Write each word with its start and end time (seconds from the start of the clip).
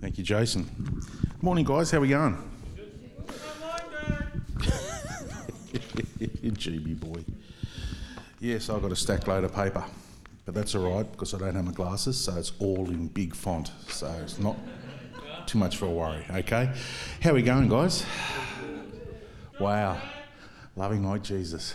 Thank 0.00 0.16
you, 0.16 0.24
Jason. 0.24 0.68
Morning, 1.42 1.64
guys. 1.64 1.90
How 1.90 1.98
are 1.98 2.00
we 2.00 2.08
going? 2.08 2.38
GB 6.60 7.00
boy. 7.00 7.24
Yes, 8.38 8.70
I've 8.70 8.82
got 8.82 8.92
a 8.92 8.96
stack 8.96 9.26
load 9.26 9.44
of 9.44 9.54
paper, 9.54 9.84
but 10.44 10.54
that's 10.54 10.74
all 10.74 10.94
right 10.94 11.10
because 11.10 11.34
I 11.34 11.38
don't 11.38 11.54
have 11.54 11.64
my 11.64 11.72
glasses, 11.72 12.18
so 12.18 12.36
it's 12.36 12.52
all 12.58 12.88
in 12.88 13.08
big 13.08 13.34
font, 13.34 13.70
so 13.88 14.06
it's 14.22 14.38
not 14.38 14.56
too 15.46 15.58
much 15.58 15.76
for 15.76 15.86
a 15.86 15.90
worry. 15.90 16.24
Okay, 16.30 16.72
how 17.22 17.32
we 17.32 17.42
going, 17.42 17.68
guys? 17.68 18.04
Wow, 19.58 20.00
loving 20.76 21.04
like 21.04 21.22
Jesus. 21.22 21.74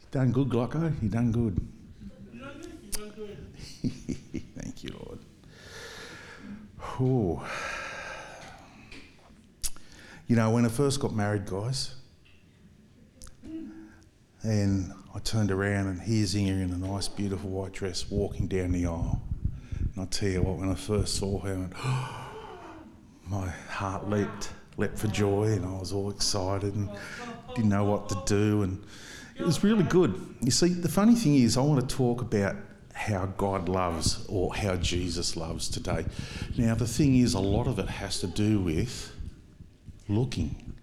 You 0.00 0.06
done 0.10 0.32
good, 0.32 0.48
Glocko. 0.48 1.02
You 1.02 1.08
done 1.08 1.32
good. 1.32 1.58
Thank 4.56 4.84
you, 4.84 4.90
Lord. 5.04 5.18
Whew. 6.98 7.40
You 10.26 10.34
know, 10.34 10.50
when 10.50 10.64
I 10.64 10.68
first 10.68 10.98
got 10.98 11.14
married, 11.14 11.46
guys, 11.46 11.94
and 14.42 14.92
I 15.14 15.20
turned 15.20 15.52
around 15.52 15.86
and 15.86 16.00
here's 16.00 16.34
Inga 16.34 16.52
in 16.54 16.72
a 16.72 16.76
nice, 16.76 17.06
beautiful 17.06 17.50
white 17.50 17.72
dress 17.72 18.10
walking 18.10 18.48
down 18.48 18.72
the 18.72 18.86
aisle. 18.86 19.22
And 19.94 20.02
I 20.02 20.06
tell 20.06 20.28
you 20.28 20.42
what, 20.42 20.56
when 20.58 20.72
I 20.72 20.74
first 20.74 21.14
saw 21.14 21.38
her, 21.38 21.56
went, 21.56 21.72
my 23.28 23.48
heart 23.68 24.10
leapt, 24.10 24.50
leapt 24.76 24.98
for 24.98 25.06
joy, 25.06 25.52
and 25.52 25.64
I 25.64 25.78
was 25.78 25.92
all 25.92 26.10
excited 26.10 26.74
and 26.74 26.90
didn't 27.54 27.70
know 27.70 27.84
what 27.84 28.08
to 28.08 28.20
do. 28.26 28.62
And 28.62 28.84
it 29.36 29.46
was 29.46 29.62
really 29.62 29.84
good. 29.84 30.20
You 30.40 30.50
see, 30.50 30.70
the 30.70 30.88
funny 30.88 31.14
thing 31.14 31.36
is, 31.36 31.56
I 31.56 31.60
want 31.60 31.88
to 31.88 31.96
talk 31.96 32.22
about 32.22 32.56
how 32.98 33.26
God 33.36 33.68
loves 33.68 34.26
or 34.28 34.54
how 34.54 34.74
Jesus 34.76 35.36
loves 35.36 35.68
today. 35.68 36.04
Now, 36.56 36.74
the 36.74 36.86
thing 36.86 37.16
is, 37.16 37.34
a 37.34 37.40
lot 37.40 37.68
of 37.68 37.78
it 37.78 37.88
has 37.88 38.18
to 38.20 38.26
do 38.26 38.58
with 38.58 39.12
looking. 40.08 40.74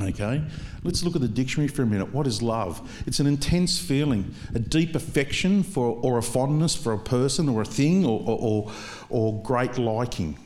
Okay, 0.00 0.40
let's 0.84 1.02
look 1.02 1.16
at 1.16 1.20
the 1.20 1.28
dictionary 1.28 1.66
for 1.66 1.82
a 1.82 1.86
minute. 1.86 2.14
What 2.14 2.28
is 2.28 2.40
love? 2.40 3.02
It's 3.06 3.18
an 3.18 3.26
intense 3.26 3.80
feeling, 3.80 4.32
a 4.54 4.60
deep 4.60 4.94
affection 4.94 5.64
for, 5.64 5.98
or 6.00 6.18
a 6.18 6.22
fondness 6.22 6.76
for 6.76 6.92
a 6.92 6.98
person 6.98 7.48
or 7.48 7.62
a 7.62 7.64
thing, 7.64 8.06
or, 8.06 8.22
or, 8.24 8.72
or 9.08 9.42
great 9.42 9.78
liking. 9.78 10.38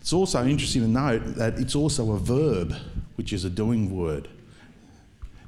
It's 0.00 0.12
also 0.12 0.46
interesting 0.46 0.82
to 0.82 0.88
note 0.88 1.34
that 1.36 1.58
it's 1.58 1.74
also 1.74 2.12
a 2.12 2.18
verb, 2.18 2.76
which 3.16 3.32
is 3.32 3.44
a 3.44 3.50
doing 3.50 3.96
word. 3.96 4.28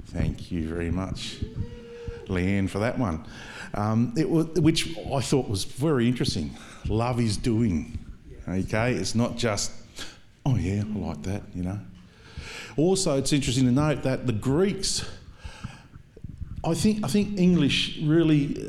Thank 0.06 0.50
you 0.50 0.66
very 0.66 0.90
much, 0.90 1.36
Leanne, 2.26 2.68
for 2.68 2.80
that 2.80 2.98
one. 2.98 3.24
Um, 3.74 4.14
was, 4.14 4.46
which 4.60 4.96
I 5.12 5.20
thought 5.20 5.48
was 5.48 5.64
very 5.64 6.08
interesting. 6.08 6.56
Love 6.88 7.20
is 7.20 7.36
doing. 7.36 7.98
Okay, 8.48 8.94
it's 8.94 9.14
not 9.14 9.36
just, 9.36 9.72
oh 10.44 10.56
yeah, 10.56 10.82
I 10.82 10.98
like 10.98 11.22
that, 11.24 11.42
you 11.54 11.64
know. 11.64 11.80
Also, 12.76 13.16
it's 13.18 13.32
interesting 13.32 13.64
to 13.64 13.72
note 13.72 14.02
that 14.02 14.26
the 14.26 14.32
Greeks, 14.32 15.04
I 16.64 16.74
think, 16.74 17.04
I 17.04 17.08
think 17.08 17.38
English 17.38 17.98
really, 18.02 18.68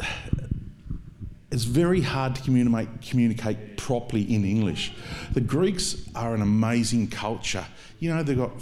it's 1.52 1.66
very 1.66 2.02
hard 2.02 2.36
to 2.36 2.42
communicate, 2.42 2.88
communicate 3.02 3.78
properly 3.78 4.24
in 4.34 4.46
English. 4.46 4.94
The 5.34 5.42
Greeks 5.42 6.10
are 6.16 6.34
an 6.34 6.42
amazing 6.42 7.10
culture. 7.10 7.66
You 8.00 8.16
know, 8.16 8.24
they've 8.24 8.38
got 8.38 8.54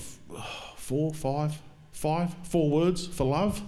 four, 0.78 1.14
five, 1.14 1.60
five, 1.92 2.36
four 2.44 2.70
words 2.70 3.08
for 3.08 3.24
love. 3.26 3.62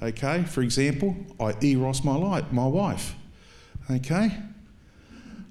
Okay, 0.00 0.44
for 0.44 0.62
example, 0.62 1.16
I 1.40 1.54
eros 1.60 2.04
my, 2.04 2.14
life, 2.14 2.52
my 2.52 2.66
wife. 2.66 3.16
Okay, 3.90 4.32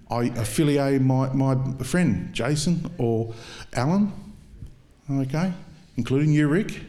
I 0.10 0.24
affiliate 0.24 1.02
my, 1.02 1.34
my 1.34 1.56
friend 1.84 2.34
Jason 2.34 2.90
or 2.98 3.34
Alan 3.74 4.14
okay, 5.10 5.54
including 5.96 6.32
you, 6.32 6.48
Rick. 6.48 6.82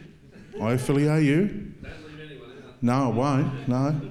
I 0.61 0.73
affiliate 0.73 1.23
you. 1.23 1.73
No, 2.81 3.05
I 3.05 3.07
won't. 3.07 3.67
No. 3.67 4.01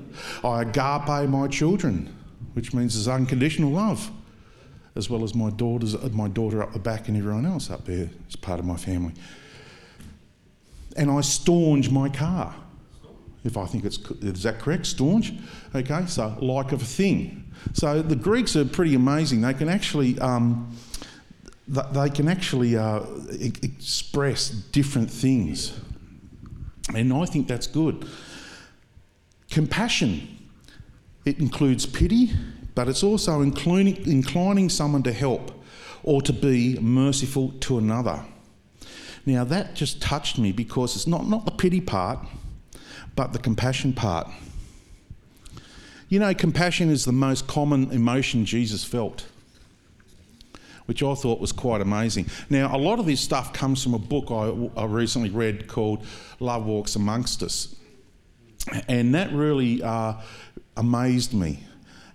I 0.44 0.62
agape 0.62 1.28
my 1.28 1.48
children, 1.48 2.14
which 2.54 2.74
means 2.74 2.94
there's 2.94 3.08
unconditional 3.08 3.70
love, 3.70 4.10
as 4.94 5.08
well 5.08 5.24
as 5.24 5.34
my 5.34 5.50
daughters, 5.50 5.94
uh, 5.94 6.08
my 6.12 6.28
daughter 6.28 6.62
up 6.62 6.72
the 6.72 6.78
back, 6.78 7.08
and 7.08 7.16
everyone 7.16 7.46
else 7.46 7.70
up 7.70 7.84
there 7.84 8.10
as 8.28 8.36
part 8.36 8.60
of 8.60 8.66
my 8.66 8.76
family. 8.76 9.14
And 10.96 11.10
I 11.10 11.20
staunch 11.20 11.90
my 11.90 12.08
car, 12.08 12.54
if 13.44 13.56
I 13.56 13.66
think 13.66 13.84
it's 13.84 13.98
is 14.20 14.42
that 14.42 14.58
correct? 14.58 14.86
Staunch. 14.86 15.32
Okay, 15.74 16.06
so 16.06 16.36
like 16.40 16.72
of 16.72 16.82
a 16.82 16.84
thing. 16.84 17.52
So 17.72 18.02
the 18.02 18.16
Greeks 18.16 18.56
are 18.56 18.64
pretty 18.64 18.94
amazing. 18.94 19.40
They 19.40 19.54
can 19.54 19.68
actually. 19.68 20.18
Um, 20.18 20.76
they 21.68 22.08
can 22.08 22.28
actually 22.28 22.76
uh, 22.76 23.02
express 23.40 24.48
different 24.48 25.10
things. 25.10 25.78
And 26.94 27.12
I 27.12 27.26
think 27.26 27.46
that's 27.46 27.66
good. 27.66 28.08
Compassion, 29.50 30.38
it 31.24 31.38
includes 31.38 31.84
pity, 31.84 32.30
but 32.74 32.88
it's 32.88 33.02
also 33.02 33.42
inclining, 33.42 33.96
inclining 34.06 34.70
someone 34.70 35.02
to 35.02 35.12
help 35.12 35.52
or 36.02 36.22
to 36.22 36.32
be 36.32 36.78
merciful 36.78 37.52
to 37.60 37.76
another. 37.76 38.24
Now, 39.26 39.44
that 39.44 39.74
just 39.74 40.00
touched 40.00 40.38
me 40.38 40.52
because 40.52 40.96
it's 40.96 41.06
not, 41.06 41.28
not 41.28 41.44
the 41.44 41.50
pity 41.50 41.82
part, 41.82 42.18
but 43.18 43.32
the 43.32 43.38
compassion 43.40 43.92
part. 43.92 44.28
You 46.08 46.20
know, 46.20 46.32
compassion 46.34 46.88
is 46.88 47.04
the 47.04 47.10
most 47.10 47.48
common 47.48 47.90
emotion 47.90 48.44
Jesus 48.44 48.84
felt 48.84 49.26
which 50.86 51.02
I 51.02 51.14
thought 51.14 51.38
was 51.38 51.52
quite 51.52 51.82
amazing. 51.82 52.28
Now, 52.48 52.74
a 52.74 52.78
lot 52.78 52.98
of 52.98 53.04
this 53.04 53.20
stuff 53.20 53.52
comes 53.52 53.82
from 53.82 53.92
a 53.92 53.98
book 53.98 54.30
I, 54.30 54.80
I 54.80 54.86
recently 54.86 55.28
read 55.28 55.68
called 55.68 56.02
Love 56.40 56.64
Walks 56.64 56.96
Amongst 56.96 57.42
Us. 57.42 57.76
And 58.88 59.14
that 59.14 59.30
really 59.30 59.82
uh, 59.82 60.14
amazed 60.78 61.34
me. 61.34 61.62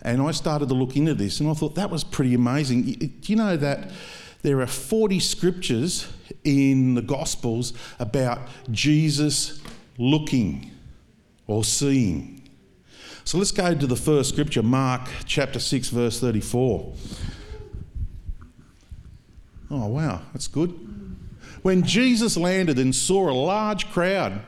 And 0.01 0.23
I 0.23 0.31
started 0.31 0.69
to 0.69 0.73
look 0.73 0.95
into 0.95 1.13
this 1.13 1.39
and 1.39 1.47
I 1.51 1.53
thought 1.53 1.75
that 1.75 1.91
was 1.91 2.03
pretty 2.03 2.33
amazing. 2.33 2.81
Do 2.83 3.31
you 3.31 3.35
know 3.35 3.55
that 3.57 3.91
there 4.41 4.59
are 4.59 4.65
40 4.65 5.19
scriptures 5.19 6.11
in 6.43 6.95
the 6.95 7.03
Gospels 7.03 7.73
about 7.99 8.39
Jesus 8.71 9.61
looking 9.99 10.72
or 11.53 11.63
seeing? 11.63 12.41
So 13.23 13.37
let's 13.37 13.51
go 13.51 13.73
to 13.73 13.87
the 13.87 13.95
first 13.95 14.29
scripture, 14.29 14.63
Mark 14.63 15.07
chapter 15.25 15.59
6, 15.59 15.89
verse 15.89 16.19
34. 16.19 16.93
Oh, 19.71 19.87
wow, 19.87 20.21
that's 20.33 20.47
good. 20.47 20.71
When 21.61 21.83
Jesus 21.83 22.35
landed 22.35 22.77
and 22.77 22.93
saw 22.93 23.29
a 23.29 23.33
large 23.33 23.89
crowd, 23.91 24.41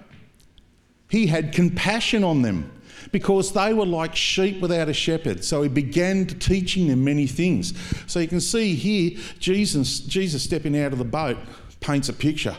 he 1.10 1.28
had 1.28 1.54
compassion 1.54 2.24
on 2.24 2.42
them 2.42 2.72
because 3.12 3.54
they 3.54 3.74
were 3.74 3.86
like 3.86 4.16
sheep 4.16 4.60
without 4.60 4.90
a 4.90 4.94
shepherd. 4.94 5.46
So 5.46 5.62
he 5.62 5.70
began 5.70 6.26
teaching 6.26 6.88
them 6.88 7.04
many 7.04 7.28
things. 7.28 7.74
So 8.08 8.20
you 8.20 8.28
can 8.28 8.42
see 8.42 8.76
here, 8.76 9.18
Jesus, 9.40 10.00
Jesus 10.00 10.44
stepping 10.44 10.78
out 10.78 10.92
of 10.92 11.00
the 11.00 11.06
boat 11.06 11.38
paints 11.80 12.10
a 12.10 12.14
picture. 12.14 12.58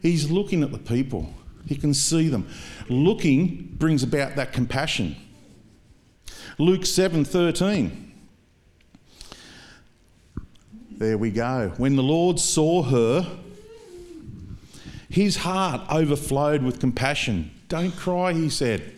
He's 0.00 0.30
looking 0.30 0.62
at 0.62 0.70
the 0.70 0.78
people, 0.78 1.32
he 1.68 1.76
can 1.76 1.92
see 1.92 2.28
them. 2.28 2.48
Looking 2.88 3.74
brings 3.78 4.02
about 4.02 4.36
that 4.36 4.52
compassion. 4.52 5.16
Luke 6.58 6.82
7:13 6.82 8.06
There 10.90 11.18
we 11.18 11.30
go. 11.30 11.72
When 11.76 11.94
the 11.94 12.02
Lord 12.02 12.40
saw 12.40 12.82
her, 12.82 13.38
his 15.08 15.36
heart 15.36 15.82
overflowed 15.90 16.62
with 16.62 16.80
compassion. 16.80 17.52
Don't 17.68 17.94
cry, 17.94 18.32
he 18.32 18.48
said. 18.48 18.94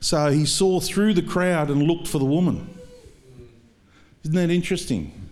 So 0.00 0.30
he 0.30 0.46
saw 0.46 0.80
through 0.80 1.14
the 1.14 1.22
crowd 1.22 1.70
and 1.70 1.82
looked 1.82 2.06
for 2.06 2.18
the 2.18 2.24
woman. 2.24 2.68
Isn't 4.24 4.36
that 4.36 4.50
interesting? 4.50 5.29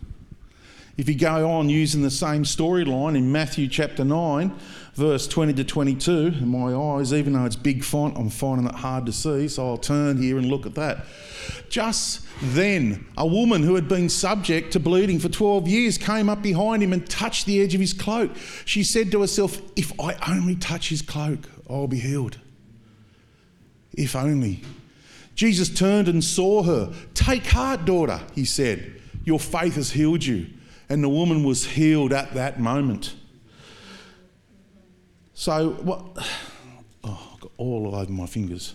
If 0.98 1.08
you 1.08 1.14
go 1.14 1.48
on 1.48 1.70
using 1.70 2.02
the 2.02 2.10
same 2.10 2.42
storyline 2.42 3.16
in 3.16 3.30
Matthew 3.30 3.68
chapter 3.68 4.04
9, 4.04 4.52
verse 4.94 5.28
20 5.28 5.52
to 5.54 5.62
22, 5.62 6.10
in 6.40 6.48
my 6.48 6.74
eyes, 6.74 7.14
even 7.14 7.34
though 7.34 7.44
it's 7.44 7.54
big 7.54 7.84
font, 7.84 8.18
I'm 8.18 8.30
finding 8.30 8.66
it 8.66 8.74
hard 8.74 9.06
to 9.06 9.12
see, 9.12 9.46
so 9.46 9.68
I'll 9.68 9.78
turn 9.78 10.20
here 10.20 10.38
and 10.38 10.48
look 10.48 10.66
at 10.66 10.74
that. 10.74 11.04
Just 11.68 12.26
then, 12.42 13.06
a 13.16 13.24
woman 13.24 13.62
who 13.62 13.76
had 13.76 13.88
been 13.88 14.08
subject 14.08 14.72
to 14.72 14.80
bleeding 14.80 15.20
for 15.20 15.28
12 15.28 15.68
years 15.68 15.98
came 15.98 16.28
up 16.28 16.42
behind 16.42 16.82
him 16.82 16.92
and 16.92 17.08
touched 17.08 17.46
the 17.46 17.62
edge 17.62 17.76
of 17.76 17.80
his 17.80 17.92
cloak. 17.92 18.32
She 18.64 18.82
said 18.82 19.12
to 19.12 19.20
herself, 19.20 19.62
If 19.76 19.92
I 20.00 20.16
only 20.28 20.56
touch 20.56 20.88
his 20.88 21.00
cloak, 21.00 21.48
I'll 21.70 21.86
be 21.86 22.00
healed. 22.00 22.40
If 23.92 24.16
only. 24.16 24.62
Jesus 25.36 25.68
turned 25.68 26.08
and 26.08 26.24
saw 26.24 26.64
her. 26.64 26.92
Take 27.14 27.46
heart, 27.46 27.84
daughter, 27.84 28.20
he 28.34 28.44
said. 28.44 29.00
Your 29.24 29.38
faith 29.38 29.76
has 29.76 29.92
healed 29.92 30.24
you. 30.24 30.48
And 30.88 31.02
the 31.02 31.08
woman 31.08 31.44
was 31.44 31.64
healed 31.64 32.12
at 32.12 32.35
that 32.35 32.61
moment. 32.61 33.14
So, 35.35 35.70
what? 35.70 36.05
Oh, 37.05 37.31
I've 37.32 37.40
got 37.40 37.52
all 37.58 37.94
over 37.94 38.11
my 38.11 38.26
fingers. 38.26 38.75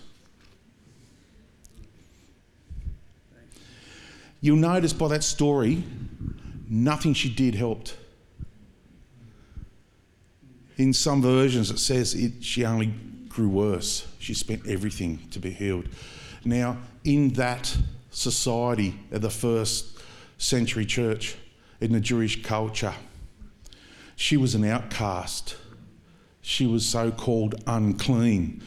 You'll 4.40 4.56
notice 4.56 4.94
by 4.94 5.08
that 5.08 5.22
story, 5.22 5.84
nothing 6.68 7.12
she 7.12 7.28
did 7.28 7.54
helped. 7.54 7.96
In 10.78 10.94
some 10.94 11.20
versions, 11.20 11.70
it 11.70 11.78
says 11.78 12.14
it, 12.14 12.42
she 12.42 12.64
only 12.64 12.94
grew 13.28 13.48
worse. 13.48 14.06
She 14.18 14.32
spent 14.32 14.66
everything 14.66 15.18
to 15.32 15.38
be 15.38 15.50
healed. 15.50 15.88
Now, 16.44 16.78
in 17.04 17.28
that 17.34 17.76
society 18.10 18.98
of 19.12 19.20
the 19.22 19.30
first 19.30 19.98
century 20.38 20.86
church, 20.86 21.36
in 21.80 21.92
the 21.92 22.00
Jewish 22.00 22.42
culture, 22.42 22.94
she 24.16 24.36
was 24.36 24.54
an 24.54 24.64
outcast. 24.64 25.56
She 26.40 26.66
was 26.66 26.86
so 26.86 27.10
called 27.10 27.62
unclean. 27.66 28.62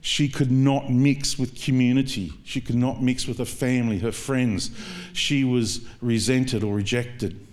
She 0.00 0.28
could 0.28 0.50
not 0.50 0.90
mix 0.90 1.38
with 1.38 1.60
community. 1.60 2.32
She 2.44 2.60
could 2.60 2.76
not 2.76 3.02
mix 3.02 3.26
with 3.26 3.38
her 3.38 3.44
family, 3.44 3.98
her 3.98 4.12
friends. 4.12 4.70
She 5.12 5.44
was 5.44 5.86
resented 6.00 6.64
or 6.64 6.74
rejected. 6.74 7.46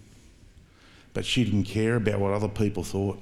But 1.13 1.25
she 1.25 1.43
didn't 1.43 1.63
care 1.63 1.95
about 1.95 2.19
what 2.19 2.33
other 2.33 2.47
people 2.47 2.83
thought. 2.83 3.19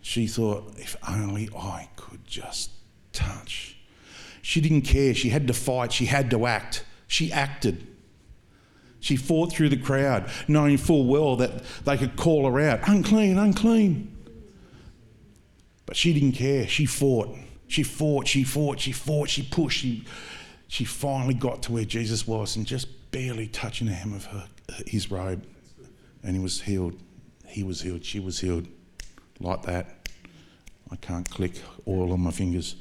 She 0.00 0.26
thought, 0.26 0.74
if 0.78 0.96
only 1.08 1.50
I 1.56 1.88
could 1.96 2.26
just 2.26 2.70
touch. 3.12 3.76
She 4.42 4.60
didn't 4.60 4.82
care. 4.82 5.14
She 5.14 5.28
had 5.28 5.46
to 5.48 5.54
fight. 5.54 5.92
She 5.92 6.06
had 6.06 6.30
to 6.30 6.46
act. 6.46 6.84
She 7.06 7.30
acted. 7.32 7.86
She 9.00 9.16
fought 9.16 9.52
through 9.52 9.70
the 9.70 9.76
crowd, 9.76 10.30
knowing 10.46 10.76
full 10.76 11.06
well 11.06 11.36
that 11.36 11.64
they 11.84 11.96
could 11.96 12.16
call 12.16 12.50
her 12.50 12.60
out 12.60 12.80
unclean, 12.86 13.38
unclean. 13.38 14.14
But 15.86 15.96
she 15.96 16.12
didn't 16.12 16.32
care. 16.32 16.68
She 16.68 16.86
fought. 16.86 17.34
She 17.66 17.82
fought, 17.82 18.28
she 18.28 18.44
fought, 18.44 18.80
she 18.80 18.92
fought, 18.92 19.30
she 19.30 19.42
pushed. 19.42 19.80
She, 19.80 20.04
she 20.68 20.84
finally 20.84 21.34
got 21.34 21.62
to 21.62 21.72
where 21.72 21.84
Jesus 21.84 22.26
was 22.26 22.56
and 22.56 22.66
just 22.66 23.10
barely 23.10 23.46
touching 23.46 23.86
the 23.86 23.92
hem 23.92 24.12
of 24.12 24.26
her, 24.26 24.48
his 24.86 25.10
robe. 25.10 25.44
And 26.22 26.36
he 26.36 26.42
was 26.42 26.60
healed. 26.60 27.00
He 27.46 27.62
was 27.62 27.80
healed. 27.80 28.04
She 28.04 28.20
was 28.20 28.40
healed. 28.40 28.68
Like 29.38 29.62
that. 29.62 30.08
I 30.90 30.96
can't 30.96 31.28
click 31.30 31.54
oil 31.88 32.12
on 32.12 32.20
my 32.20 32.30
fingers. 32.30 32.74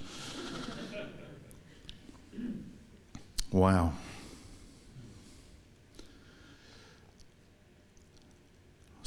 Wow. 3.52 3.94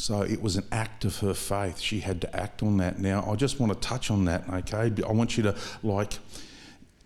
So 0.02 0.22
it 0.22 0.42
was 0.42 0.56
an 0.56 0.64
act 0.72 1.04
of 1.04 1.18
her 1.18 1.32
faith. 1.32 1.78
She 1.78 2.00
had 2.00 2.20
to 2.22 2.36
act 2.36 2.60
on 2.64 2.78
that. 2.78 2.98
Now, 2.98 3.24
I 3.30 3.36
just 3.36 3.60
want 3.60 3.72
to 3.72 3.78
touch 3.78 4.10
on 4.10 4.24
that, 4.24 4.42
okay? 4.52 4.92
I 5.00 5.12
want 5.12 5.36
you 5.36 5.44
to, 5.44 5.54
like, 5.84 6.14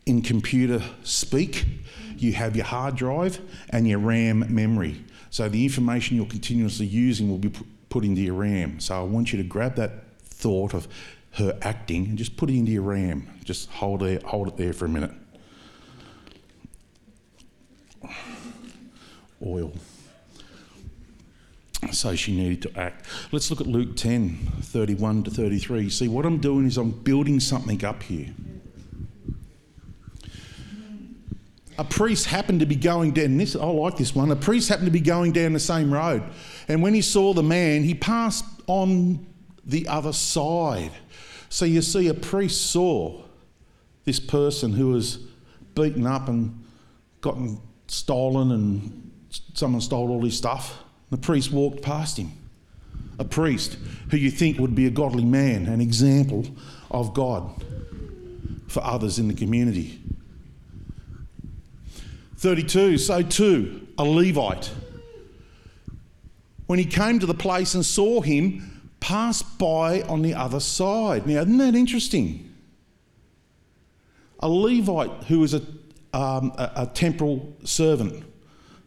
in 0.07 0.23
computer 0.23 0.81
speak, 1.03 1.67
you 2.17 2.33
have 2.33 2.57
your 2.57 2.65
hard 2.65 2.97
drive 2.97 3.39
and 3.69 3.87
your 3.87 3.99
RAM 3.99 4.47
memory. 4.49 5.05
So 5.29 5.47
the 5.47 5.63
information 5.63 6.17
you're 6.17 6.25
continuously 6.25 6.87
using 6.87 7.29
will 7.29 7.37
be 7.37 7.53
put 7.91 8.03
into 8.03 8.23
your 8.23 8.33
RAM. 8.33 8.81
So 8.81 8.99
I 8.99 9.03
want 9.03 9.31
you 9.31 9.37
to 9.43 9.45
grab 9.47 9.75
that 9.75 9.93
thought 10.23 10.73
of 10.73 10.89
her 11.33 11.59
acting 11.61 12.07
and 12.07 12.17
just 12.17 12.39
put 12.39 12.49
it 12.49 12.55
into 12.55 12.73
your 12.73 12.81
RAM. 12.81 13.29
Just 13.45 13.69
hold 13.73 14.05
it, 14.05 14.23
hold 14.23 14.49
it 14.49 14.57
there 14.57 14.73
for 14.73 14.87
a 14.87 14.89
minute. 14.89 15.13
Oil 19.45 19.75
so 21.93 22.15
she 22.15 22.37
needed 22.37 22.63
to 22.63 22.79
act. 22.79 23.07
Let's 23.33 23.51
look 23.51 23.61
at 23.61 23.67
Luke 23.67 23.97
10 23.97 24.37
31 24.61 25.25
to 25.25 25.31
33. 25.31 25.91
See, 25.91 26.09
what 26.09 26.27
I'm 26.27 26.39
doing 26.39 26.67
is 26.67 26.77
I'm 26.77 26.91
building 26.91 27.41
something 27.41 27.85
up 27.85 28.03
here. 28.03 28.33
A 31.79 31.85
priest 31.85 32.27
happened 32.27 32.61
to 32.61 32.67
be 32.67 32.77
going 32.77 33.13
down 33.13 33.37
this. 33.37 33.55
I 33.55 33.65
like 33.65 33.97
this 33.97 34.15
one. 34.15 34.31
A 34.31 34.37
priest 34.37 34.69
happened 34.69 34.87
to 34.87 34.93
be 34.93 35.01
going 35.01 35.33
down 35.33 35.53
the 35.53 35.61
same 35.61 35.93
road, 35.93 36.23
and 36.69 36.83
when 36.83 36.95
he 36.95 37.03
saw 37.03 37.35
the 37.35 37.43
man, 37.43 37.83
he 37.83 37.95
passed 37.95 38.45
on 38.67 39.27
the 39.65 39.87
other 39.89 40.13
side. 40.13 40.93
So 41.49 41.65
you 41.65 41.83
see, 41.83 42.09
a 42.09 42.15
priest 42.15 42.71
saw 42.71 43.23
this 44.05 44.21
person 44.21 44.73
who 44.73 44.89
was 44.89 45.19
beaten 45.75 46.07
up 46.07 46.29
and 46.29 46.65
gotten 47.21 47.61
stolen, 47.89 48.53
and 48.53 49.11
someone 49.53 49.83
stole 49.83 50.11
all 50.11 50.25
his 50.25 50.37
stuff 50.37 50.83
the 51.11 51.17
priest 51.17 51.53
walked 51.53 51.83
past 51.83 52.17
him. 52.19 52.33
A 53.19 53.25
priest 53.25 53.79
who 54.11 54.17
you 54.17 54.31
think 54.31 54.59
would 54.59 54.75
be 54.75 54.87
a 54.87 54.91
godly 54.91 55.25
man, 55.25 55.67
an 55.67 55.81
example 55.81 56.45
of 56.91 57.15
God 57.15 57.65
for 58.69 58.83
others 58.85 59.19
in 59.19 59.29
the 59.29 59.35
community. 59.35 60.01
32, 62.37 62.99
so 62.99 63.23
too, 63.23 63.87
a 63.97 64.05
Levite. 64.05 64.71
When 66.67 66.79
he 66.79 66.85
came 66.85 67.19
to 67.21 67.27
the 67.27 67.35
place 67.35 67.75
and 67.75 67.87
saw 67.87 68.21
him, 68.21 68.77
passed 69.01 69.59
by 69.59 70.03
on 70.03 70.23
the 70.23 70.35
other 70.35 70.61
side. 70.61 71.27
Now, 71.27 71.41
isn't 71.41 71.59
that 71.59 71.75
interesting? 71.75 72.53
A 74.41 74.49
Levite 74.49 75.25
who 75.25 75.39
was 75.41 75.55
a, 75.55 75.63
um, 76.13 76.53
a, 76.59 76.73
a 76.77 76.87
temporal 76.93 77.57
servant 77.65 78.25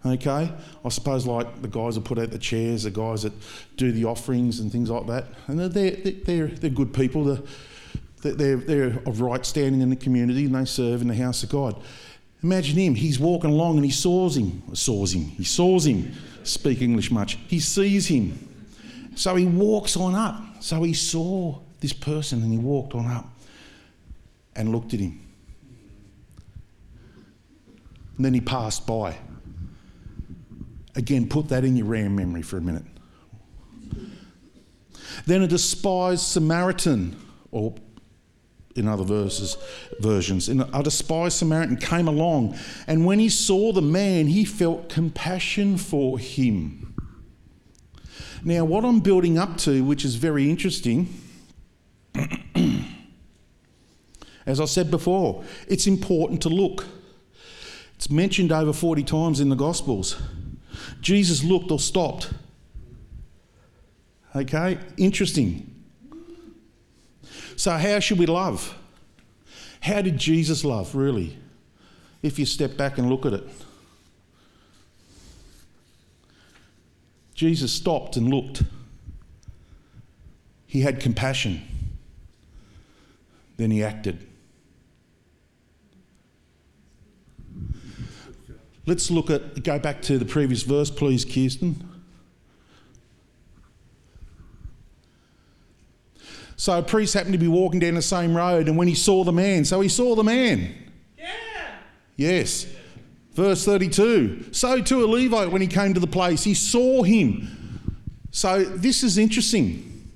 Okay, 0.06 0.52
I 0.86 0.90
suppose 0.90 1.28
like 1.28 1.62
the 1.62 1.68
guys 1.68 1.96
that 1.96 2.06
put 2.06 2.20
out 2.20 2.32
the 2.32 2.40
chairs, 2.40 2.84
the 2.84 2.92
guys 2.92 3.24
that 3.24 3.34
do 3.76 3.92
the 3.92 4.06
offerings 4.06 4.62
and 4.62 4.72
things 4.72 4.90
like 4.90 5.08
that, 5.08 5.26
and 5.48 5.60
they're 5.60 5.92
they're 5.92 6.48
they're 6.48 6.70
good 6.70 6.94
people. 6.94 7.26
They're 7.26 7.44
they're, 8.22 8.58
they're 8.58 9.00
of 9.06 9.22
right 9.22 9.46
standing 9.46 9.82
in 9.82 9.90
the 9.90 9.96
community 9.96 10.46
and 10.46 10.56
they 10.56 10.66
serve 10.66 11.02
in 11.02 11.08
the 11.08 11.16
house 11.16 11.44
of 11.44 11.50
God. 11.50 11.82
Imagine 12.44 12.78
him. 12.78 12.96
He's 12.96 13.20
walking 13.20 13.52
along 13.52 13.78
and 13.78 13.86
he 13.86 13.92
saws 13.92 14.38
him. 14.38 14.62
Saws 14.74 15.14
him. 15.14 15.26
He 15.26 15.44
saws 15.44 15.86
him. 15.86 16.14
Speak 16.44 16.82
English 16.82 17.12
much. 17.12 17.38
He 17.48 17.60
sees 17.60 18.08
him. 18.08 18.48
So 19.16 19.36
he 19.36 19.46
walks 19.46 19.98
on 19.98 20.16
up. 20.16 20.42
So 20.62 20.84
he 20.84 20.94
saw 20.94 21.60
this 21.80 21.94
person 21.94 22.42
and 22.42 22.52
he 22.52 22.58
walked 22.58 22.94
on 22.94 23.08
up 23.08 23.28
and 24.56 24.72
looked 24.72 24.94
at 24.94 25.00
him. 25.00 25.20
And 28.18 28.26
then 28.26 28.34
he 28.34 28.42
passed 28.42 28.86
by. 28.86 29.18
Again, 31.00 31.30
put 31.30 31.48
that 31.48 31.64
in 31.64 31.78
your 31.78 31.86
RAM 31.86 32.18
memory 32.18 32.42
for 32.42 32.58
a 32.58 32.62
minute. 32.62 32.84
Then 35.26 35.42
a 35.42 35.48
despised 35.48 36.24
Samaritan, 36.24 37.16
or 37.52 37.76
in 38.76 38.86
other 38.86 39.06
verses, 39.06 39.56
versions, 40.02 40.50
a 40.50 40.84
despised 40.84 41.38
Samaritan 41.38 41.78
came 41.78 42.10
along, 42.10 42.58
and 42.86 43.06
when 43.06 43.18
he 43.18 43.30
saw 43.30 43.72
the 43.72 43.82
man, 43.82 44.28
he 44.28 44.44
felt 44.44 44.90
compassion 44.90 45.78
for 45.78 46.20
him. 46.20 46.94
Now, 48.44 48.66
what 48.66 48.84
I'm 48.84 49.00
building 49.00 49.38
up 49.38 49.56
to, 49.60 49.82
which 49.86 50.04
is 50.04 50.16
very 50.16 50.50
interesting, 50.50 51.08
as 54.46 54.60
I 54.60 54.66
said 54.66 54.92
before, 54.92 55.46
it's 55.66 55.88
important 55.88 56.42
to 56.42 56.50
look. 56.50 56.86
It's 57.96 58.10
mentioned 58.10 58.52
over 58.52 58.74
40 58.74 59.04
times 59.04 59.40
in 59.40 59.48
the 59.48 59.56
Gospels. 59.56 60.22
Jesus 61.02 61.44
looked 61.44 61.72
or 61.72 61.80
stopped. 61.80 62.32
Okay, 64.36 64.78
interesting. 64.98 65.66
So, 67.56 67.72
how 67.72 68.00
should 68.00 68.20
we 68.20 68.26
love? 68.26 68.76
How 69.82 70.02
did 70.02 70.18
Jesus 70.18 70.64
love, 70.64 70.96
really? 70.96 71.38
If 72.22 72.38
you 72.38 72.46
step 72.46 72.78
back 72.78 72.98
and 72.98 73.10
look 73.10 73.26
at 73.26 73.34
it. 73.34 73.48
Jesus 77.34 77.72
stopped 77.72 78.18
and 78.18 78.30
looked. 78.30 78.64
He 80.68 80.82
had 80.82 81.00
compassion. 81.00 81.62
Then 83.58 83.72
he 83.72 83.84
acted. 83.84 84.29
Let's 88.90 89.12
look 89.12 89.30
at, 89.30 89.64
go 89.64 89.78
back 89.78 90.02
to 90.02 90.18
the 90.18 90.26
previous 90.26 90.64
verse, 90.64 90.90
please, 90.90 91.24
Kirsten. 91.24 91.88
So 96.56 96.80
a 96.80 96.82
priest 96.82 97.14
happened 97.14 97.34
to 97.34 97.38
be 97.38 97.48
walking 97.48 97.80
down 97.80 97.94
the 97.94 98.02
same 98.02 98.36
road, 98.36 98.68
and 98.68 98.76
when 98.76 98.88
he 98.88 98.96
saw 98.96 99.24
the 99.24 99.32
man, 99.32 99.64
so 99.64 99.80
he 99.82 99.90
saw 99.90 100.16
the 100.16 100.24
man. 100.24 100.74
Yeah. 101.20 101.28
Yes. 102.16 102.66
Verse 103.34 103.64
32. 103.64 104.54
So 104.54 104.82
too 104.82 105.06
a 105.06 105.06
Levite, 105.06 105.52
when 105.52 105.62
he 105.62 105.68
came 105.68 105.94
to 105.94 106.00
the 106.00 106.08
place, 106.08 106.44
he 106.44 106.56
saw 106.56 107.04
him. 107.04 107.48
So 108.32 108.64
this 108.64 109.04
is 109.04 109.20
interesting. 109.20 110.10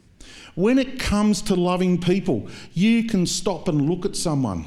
When 0.56 0.80
it 0.80 0.98
comes 0.98 1.44
to 1.44 1.54
loving 1.54 2.02
people, 2.02 2.48
you 2.74 3.04
can 3.04 3.28
stop 3.28 3.68
and 3.68 3.88
look 3.88 4.04
at 4.04 4.16
someone 4.16 4.66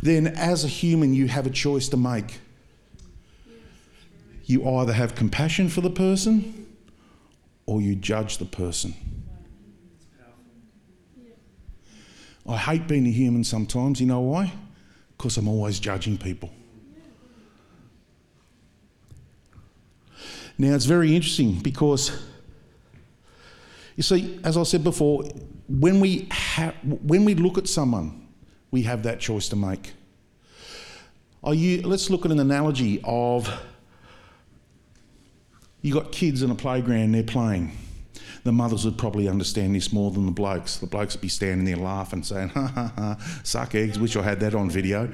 then 0.00 0.26
as 0.28 0.64
a 0.64 0.68
human, 0.68 1.14
you 1.14 1.28
have 1.28 1.46
a 1.46 1.50
choice 1.50 1.88
to 1.88 1.96
make. 1.96 2.38
You 4.44 4.66
either 4.68 4.92
have 4.92 5.14
compassion 5.14 5.68
for 5.68 5.80
the 5.80 5.90
person 5.90 6.66
or 7.66 7.82
you 7.82 7.94
judge 7.94 8.38
the 8.38 8.46
person. 8.46 8.94
I 12.48 12.56
hate 12.56 12.88
being 12.88 13.06
a 13.06 13.10
human 13.10 13.44
sometimes. 13.44 14.00
You 14.00 14.06
know 14.06 14.20
why? 14.20 14.52
Because 15.16 15.36
I'm 15.36 15.48
always 15.48 15.78
judging 15.78 16.16
people. 16.16 16.50
Now, 20.56 20.74
it's 20.74 20.86
very 20.86 21.14
interesting 21.14 21.58
because, 21.58 22.10
you 23.96 24.02
see, 24.02 24.40
as 24.42 24.56
I 24.56 24.62
said 24.62 24.82
before, 24.82 25.24
when 25.68 26.00
we, 26.00 26.26
ha- 26.32 26.74
when 26.82 27.24
we 27.24 27.34
look 27.34 27.58
at 27.58 27.68
someone, 27.68 28.27
we 28.70 28.82
have 28.82 29.02
that 29.04 29.20
choice 29.20 29.48
to 29.48 29.56
make. 29.56 29.92
You, 31.46 31.82
let's 31.82 32.10
look 32.10 32.26
at 32.26 32.32
an 32.32 32.40
analogy 32.40 33.00
of 33.04 33.48
you 35.80 35.94
got 35.94 36.12
kids 36.12 36.42
in 36.42 36.50
a 36.50 36.54
playground, 36.54 37.12
they're 37.12 37.22
playing. 37.22 37.72
The 38.44 38.52
mothers 38.52 38.84
would 38.84 38.98
probably 38.98 39.28
understand 39.28 39.74
this 39.74 39.92
more 39.92 40.10
than 40.10 40.26
the 40.26 40.32
blokes. 40.32 40.76
The 40.76 40.86
blokes 40.86 41.14
would 41.14 41.20
be 41.20 41.28
standing 41.28 41.64
there 41.64 41.76
laughing, 41.76 42.22
saying, 42.22 42.48
ha 42.50 42.66
ha 42.66 42.92
ha, 42.96 43.40
suck 43.44 43.74
eggs. 43.74 43.98
Wish 43.98 44.16
I 44.16 44.22
had 44.22 44.40
that 44.40 44.54
on 44.54 44.70
video. 44.70 45.12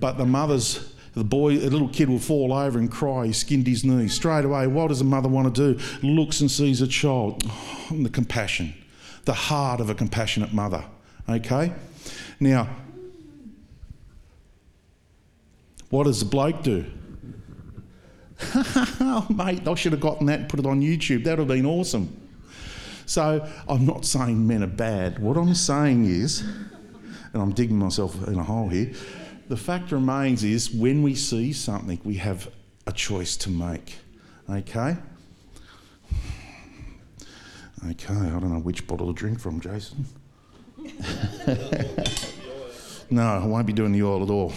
But 0.00 0.18
the 0.18 0.26
mothers, 0.26 0.92
the 1.14 1.24
boy, 1.24 1.58
the 1.58 1.70
little 1.70 1.88
kid 1.88 2.08
will 2.08 2.18
fall 2.18 2.52
over 2.52 2.78
and 2.78 2.90
cry. 2.90 3.26
He 3.26 3.32
skinned 3.32 3.66
his 3.66 3.84
knee. 3.84 4.08
Straight 4.08 4.44
away, 4.44 4.66
what 4.66 4.88
does 4.88 4.98
the 5.00 5.04
mother 5.04 5.28
want 5.28 5.54
to 5.54 5.74
do? 5.74 5.80
Looks 6.06 6.40
and 6.40 6.50
sees 6.50 6.80
a 6.80 6.86
child. 6.86 7.42
Oh, 7.46 7.88
the 8.02 8.10
compassion, 8.10 8.74
the 9.24 9.34
heart 9.34 9.80
of 9.80 9.90
a 9.90 9.94
compassionate 9.94 10.52
mother. 10.52 10.84
Okay? 11.28 11.72
Now, 12.40 12.68
what 15.90 16.04
does 16.04 16.20
the 16.20 16.26
bloke 16.26 16.62
do? 16.62 16.84
oh, 18.54 19.26
mate, 19.30 19.66
I 19.66 19.74
should 19.74 19.92
have 19.92 20.00
gotten 20.00 20.26
that 20.26 20.40
and 20.40 20.48
put 20.48 20.60
it 20.60 20.66
on 20.66 20.80
YouTube. 20.80 21.24
That 21.24 21.38
would 21.38 21.48
have 21.48 21.48
been 21.48 21.66
awesome. 21.66 22.28
So 23.06 23.48
I'm 23.68 23.86
not 23.86 24.04
saying 24.04 24.46
men 24.46 24.62
are 24.62 24.66
bad. 24.66 25.18
What 25.18 25.36
I'm 25.36 25.54
saying 25.54 26.04
is, 26.04 26.40
and 27.32 27.42
I'm 27.42 27.52
digging 27.52 27.78
myself 27.78 28.28
in 28.28 28.38
a 28.38 28.44
hole 28.44 28.68
here, 28.68 28.92
the 29.48 29.56
fact 29.56 29.92
remains 29.92 30.44
is 30.44 30.70
when 30.70 31.02
we 31.02 31.14
see 31.14 31.52
something, 31.52 31.98
we 32.04 32.16
have 32.16 32.50
a 32.86 32.92
choice 32.92 33.36
to 33.38 33.50
make. 33.50 33.96
Okay? 34.48 34.96
Okay, 37.90 38.14
I 38.14 38.30
don't 38.40 38.52
know 38.52 38.60
which 38.60 38.86
bottle 38.86 39.06
to 39.06 39.12
drink 39.12 39.40
from, 39.40 39.60
Jason. 39.60 40.04
no, 43.10 43.22
I 43.22 43.46
won't 43.46 43.66
be 43.66 43.72
doing 43.72 43.92
the 43.92 44.02
oil 44.02 44.22
at 44.22 44.30
all. 44.30 44.52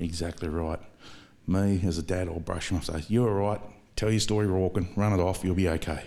Exactly 0.00 0.48
right. 0.48 0.80
Me, 1.46 1.80
as 1.84 1.98
a 1.98 2.02
dad, 2.02 2.28
I'll 2.28 2.40
brush 2.40 2.70
him 2.70 2.78
off 2.78 2.84
say, 2.84 3.04
You're 3.08 3.28
all 3.28 3.50
right. 3.50 3.60
Tell 3.96 4.10
your 4.10 4.20
story, 4.20 4.46
We're 4.46 4.58
walking, 4.58 4.88
run 4.96 5.12
it 5.12 5.20
off, 5.20 5.44
you'll 5.44 5.54
be 5.54 5.68
okay. 5.68 6.04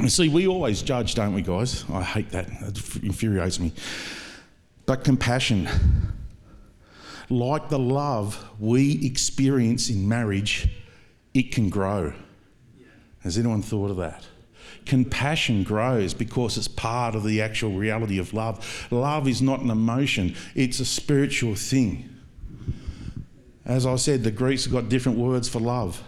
You 0.00 0.08
see, 0.08 0.28
we 0.28 0.48
always 0.48 0.82
judge, 0.82 1.14
don't 1.14 1.34
we, 1.34 1.42
guys? 1.42 1.84
I 1.92 2.02
hate 2.02 2.30
that. 2.30 2.48
It 2.48 3.04
infuriates 3.04 3.60
me. 3.60 3.72
But 4.84 5.04
compassion, 5.04 5.68
like 7.30 7.68
the 7.68 7.78
love 7.78 8.48
we 8.58 9.04
experience 9.04 9.88
in 9.88 10.08
marriage, 10.08 10.68
it 11.34 11.52
can 11.52 11.70
grow. 11.70 12.12
Has 13.20 13.38
anyone 13.38 13.62
thought 13.62 13.90
of 13.90 13.96
that? 13.98 14.26
Compassion 14.84 15.62
grows 15.62 16.12
because 16.12 16.58
it's 16.58 16.68
part 16.68 17.14
of 17.14 17.22
the 17.24 17.40
actual 17.40 17.72
reality 17.72 18.18
of 18.18 18.34
love. 18.34 18.88
Love 18.90 19.28
is 19.28 19.40
not 19.40 19.60
an 19.60 19.70
emotion, 19.70 20.34
it's 20.54 20.80
a 20.80 20.84
spiritual 20.84 21.54
thing. 21.54 22.08
As 23.64 23.86
I 23.86 23.94
said, 23.96 24.24
the 24.24 24.32
Greeks 24.32 24.64
have 24.64 24.72
got 24.72 24.88
different 24.88 25.18
words 25.18 25.48
for 25.48 25.60
love. 25.60 26.02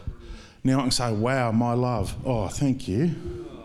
Now 0.65 0.79
I 0.79 0.83
can 0.83 0.91
say, 0.91 1.13
wow, 1.13 1.53
my 1.53 1.75
love. 1.75 2.17
Oh, 2.25 2.49
thank 2.49 2.89
you. 2.89 3.09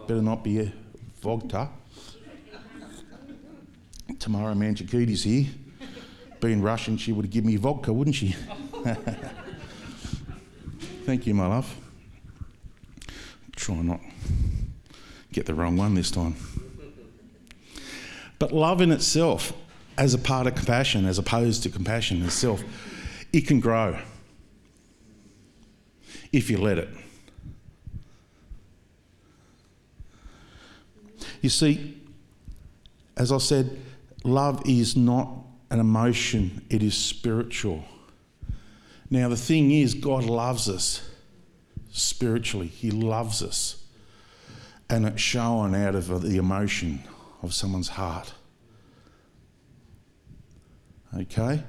Better 0.08 0.22
not 0.22 0.44
be 0.44 0.60
a 0.60 0.74
vodka. 1.22 1.70
Tomorrow, 4.20 4.54
Manchakiti's 4.54 5.24
here. 5.24 5.48
Being 6.42 6.62
Russian, 6.62 6.98
she 6.98 7.12
would 7.12 7.26
have 7.26 7.32
given 7.32 7.50
me 7.50 7.58
vodka, 7.58 7.92
wouldn't 7.92 8.16
she? 8.16 8.36
thank 11.06 11.28
you, 11.28 11.34
my 11.34 11.48
love. 11.48 11.76
Try 13.56 13.76
not 13.76 14.00
get 15.32 15.46
the 15.46 15.54
wrong 15.54 15.78
one 15.78 15.94
this 15.94 16.12
time. 16.12 16.36
But 18.40 18.52
love 18.54 18.82
in 18.82 18.92
itself, 18.92 19.54
as 19.98 20.14
a 20.14 20.18
part 20.18 20.48
of 20.48 20.56
compassion, 20.56 21.06
as 21.06 21.18
opposed 21.18 21.64
to 21.64 21.70
compassion 21.70 22.24
itself, 22.24 22.64
it 23.34 23.42
can 23.42 23.60
grow 23.60 24.00
if 26.32 26.50
you 26.50 26.58
let 26.58 26.78
it. 26.78 26.90
You 31.42 31.50
see, 31.50 31.98
as 33.18 33.32
I 33.32 33.38
said, 33.38 33.78
love 34.24 34.62
is 34.66 34.96
not 34.96 35.30
an 35.70 35.80
emotion, 35.80 36.66
it 36.70 36.82
is 36.82 36.98
spiritual. 36.98 37.84
Now, 39.10 39.30
the 39.30 39.38
thing 39.38 39.72
is, 39.72 39.94
God 39.94 40.24
loves 40.24 40.70
us 40.70 41.08
spiritually, 41.92 42.68
He 42.68 42.92
loves 42.92 43.42
us. 43.42 43.84
And 44.90 45.06
it's 45.06 45.22
shown 45.22 45.76
out 45.76 45.96
of 45.96 46.12
uh, 46.12 46.18
the 46.18 46.38
emotion 46.38 47.04
of 47.44 47.54
someone's 47.54 47.90
heart. 47.90 48.34
Okay? 51.16 51.64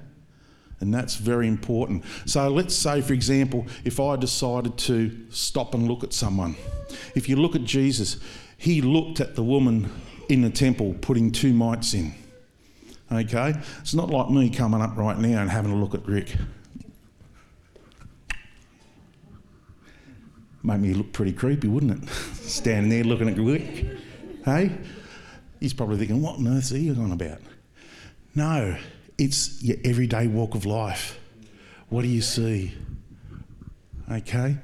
And 0.81 0.95
that's 0.95 1.17
very 1.17 1.47
important. 1.47 2.05
So 2.25 2.49
let's 2.49 2.75
say, 2.75 3.03
for 3.03 3.13
example, 3.13 3.67
if 3.85 4.01
I 4.01 4.17
decided 4.17 4.79
to 4.79 5.27
stop 5.31 5.75
and 5.75 5.87
look 5.87 6.03
at 6.03 6.15
someone. 6.15 6.57
If 7.15 7.29
you 7.29 7.37
look 7.37 7.55
at 7.55 7.65
Jesus, 7.65 8.17
he 8.57 8.81
looked 8.81 9.21
at 9.21 9.37
the 9.37 9.45
woman 9.45 9.93
in 10.31 10.41
the 10.41 10.51
temple 10.51 10.95
putting 11.01 11.33
two 11.33 11.53
mites 11.53 11.93
in. 11.93 12.15
Okay? 13.13 13.55
It's 13.81 13.95
not 13.95 14.11
like 14.11 14.31
me 14.31 14.51
coming 14.51 14.81
up 14.81 14.97
right 14.97 15.19
now 15.19 15.41
and 15.41 15.51
having 15.51 15.73
a 15.73 15.77
look 15.77 15.95
at 15.95 16.07
Rick. 16.07 16.37
Make 20.63 20.81
me 20.81 20.95
look 20.95 21.13
pretty 21.13 21.33
creepy, 21.33 21.69
wouldn't 21.69 22.03
it? 22.03 22.09
Standing 22.35 22.91
there 22.91 23.05
looking 23.05 23.29
at 23.29 23.39
Rick. 23.39 23.87
Hey? 24.45 24.77
He's 25.59 25.73
probably 25.73 25.99
thinking, 25.99 26.23
what 26.23 26.37
on 26.37 26.49
earth 26.49 26.73
are 26.73 26.79
you 26.79 26.95
on 26.95 27.13
about? 27.13 27.39
No, 28.35 28.77
it's 29.19 29.63
your 29.63 29.77
everyday 29.85 30.27
walk 30.27 30.55
of 30.55 30.65
life. 30.65 31.19
What 31.89 32.03
do 32.03 32.09
you 32.09 32.23
see? 32.23 32.75
Okay? 34.11 34.57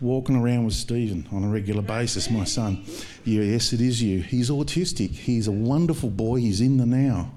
Walking 0.00 0.36
around 0.36 0.64
with 0.64 0.74
Stephen 0.74 1.28
on 1.32 1.44
a 1.44 1.48
regular 1.48 1.82
basis, 1.82 2.30
my 2.30 2.44
son. 2.44 2.84
Yes, 3.24 3.72
it 3.72 3.80
is 3.80 4.02
you. 4.02 4.20
He's 4.20 4.50
autistic. 4.50 5.10
He's 5.10 5.48
a 5.48 5.52
wonderful 5.52 6.10
boy. 6.10 6.36
He's 6.36 6.60
in 6.60 6.76
the 6.76 6.86
now. 6.86 7.32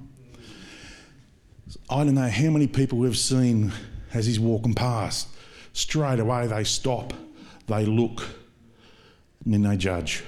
I 1.89 2.03
don't 2.03 2.15
know 2.15 2.29
how 2.29 2.49
many 2.49 2.67
people 2.67 2.97
we've 2.97 3.17
seen 3.17 3.71
as 4.13 4.25
he's 4.25 4.39
walking 4.39 4.73
past. 4.73 5.27
Straight 5.73 6.19
away 6.19 6.47
they 6.47 6.63
stop, 6.63 7.13
they 7.67 7.85
look, 7.85 8.21
and 9.45 9.53
then 9.53 9.61
they 9.63 9.77
judge. 9.77 10.23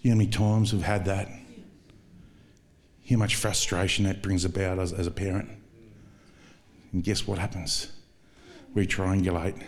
You 0.00 0.10
know 0.10 0.14
how 0.14 0.18
many 0.18 0.30
times 0.30 0.72
we've 0.72 0.82
had 0.82 1.04
that? 1.04 1.28
how 3.10 3.16
much 3.16 3.34
frustration 3.34 4.04
that 4.04 4.22
brings 4.22 4.44
about 4.44 4.78
as, 4.78 4.92
as 4.92 5.06
a 5.06 5.10
parent. 5.10 5.48
And 6.92 7.02
guess 7.02 7.26
what 7.26 7.38
happens? 7.38 7.90
We 8.72 8.86
triangulate. 8.86 9.64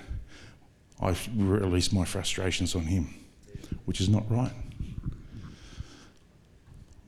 I 1.02 1.16
release 1.36 1.92
my 1.92 2.04
frustrations 2.04 2.74
on 2.74 2.82
him, 2.82 3.14
which 3.84 4.00
is 4.00 4.08
not 4.08 4.30
right. 4.30 4.52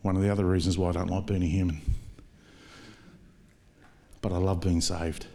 One 0.02 0.16
of 0.16 0.22
the 0.22 0.30
other 0.30 0.44
reasons 0.44 0.76
why 0.76 0.90
I 0.90 0.92
don't 0.92 1.08
like 1.08 1.26
being 1.26 1.42
a 1.42 1.46
human. 1.46 1.80
But 4.20 4.32
I 4.32 4.38
love 4.38 4.60
being 4.60 4.80
saved. 4.80 5.26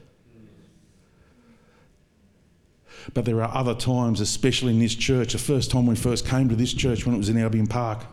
But 3.13 3.25
there 3.25 3.41
are 3.41 3.55
other 3.55 3.73
times, 3.73 4.19
especially 4.19 4.73
in 4.73 4.79
this 4.79 4.93
church, 4.93 5.33
the 5.33 5.39
first 5.39 5.71
time 5.71 5.87
we 5.87 5.95
first 5.95 6.27
came 6.27 6.49
to 6.49 6.55
this 6.55 6.73
church 6.73 7.05
when 7.05 7.15
it 7.15 7.17
was 7.17 7.29
in 7.29 7.37
Albion 7.37 7.67
Park 7.67 8.05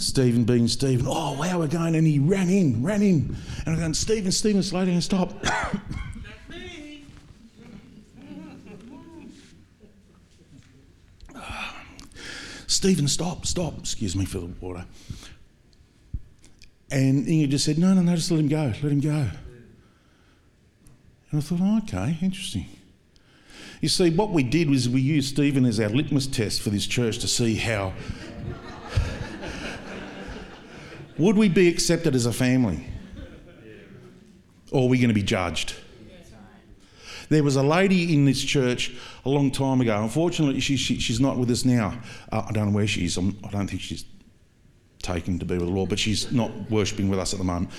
Stephen 0.00 0.44
being 0.44 0.66
Stephen, 0.66 1.06
oh 1.06 1.38
wow, 1.38 1.58
we're 1.58 1.66
going, 1.66 1.94
and 1.94 2.06
he 2.06 2.18
ran 2.18 2.48
in, 2.48 2.82
ran 2.82 3.02
in. 3.02 3.36
And 3.66 3.74
I'm 3.74 3.78
going, 3.78 3.94
Stephen, 3.94 4.32
Stephen, 4.32 4.62
slow 4.62 4.84
down, 4.84 5.00
stop. 5.02 5.32
Stephen, 12.80 13.06
stop, 13.08 13.44
stop. 13.44 13.78
Excuse 13.78 14.16
me 14.16 14.24
for 14.24 14.38
the 14.38 14.46
water. 14.58 14.86
And 16.90 17.28
Inge 17.28 17.50
just 17.50 17.66
said, 17.66 17.76
no, 17.76 17.92
no, 17.92 18.00
no, 18.00 18.16
just 18.16 18.30
let 18.30 18.40
him 18.40 18.48
go, 18.48 18.72
let 18.82 18.90
him 18.90 19.00
go. 19.00 19.28
And 21.30 21.34
I 21.34 21.40
thought, 21.40 21.58
oh, 21.60 21.76
okay, 21.84 22.16
interesting. 22.22 22.64
You 23.82 23.90
see, 23.90 24.08
what 24.08 24.30
we 24.30 24.42
did 24.42 24.70
was 24.70 24.88
we 24.88 25.02
used 25.02 25.28
Stephen 25.28 25.66
as 25.66 25.78
our 25.78 25.90
litmus 25.90 26.26
test 26.26 26.62
for 26.62 26.70
this 26.70 26.86
church 26.86 27.18
to 27.18 27.28
see 27.28 27.56
how 27.56 27.92
would 31.18 31.36
we 31.36 31.50
be 31.50 31.68
accepted 31.68 32.14
as 32.14 32.24
a 32.24 32.32
family? 32.32 32.86
Or 34.70 34.84
are 34.84 34.88
we 34.88 34.96
going 34.96 35.08
to 35.08 35.14
be 35.14 35.22
judged? 35.22 35.74
There 37.30 37.42
was 37.42 37.56
a 37.56 37.62
lady 37.62 38.12
in 38.12 38.26
this 38.26 38.42
church 38.42 38.94
a 39.24 39.30
long 39.30 39.50
time 39.50 39.80
ago. 39.80 40.02
Unfortunately, 40.02 40.60
she, 40.60 40.76
she 40.76 40.98
she's 41.00 41.20
not 41.20 41.38
with 41.38 41.50
us 41.50 41.64
now. 41.64 41.98
Uh, 42.30 42.44
I 42.46 42.52
don't 42.52 42.66
know 42.66 42.74
where 42.74 42.86
she 42.86 43.06
is. 43.06 43.16
I'm, 43.16 43.38
I 43.42 43.50
do 43.50 43.56
not 43.56 43.70
think 43.70 43.80
she's. 43.80 44.04
taken 45.02 45.38
to 45.38 45.46
be 45.46 45.56
with 45.56 45.66
the 45.66 45.74
Lord, 45.74 45.88
but 45.88 45.98
she's 45.98 46.30
not 46.30 46.50
worshipping 46.70 47.08
with 47.08 47.18
us 47.18 47.32
at 47.32 47.38
the 47.38 47.44
moment. 47.44 47.70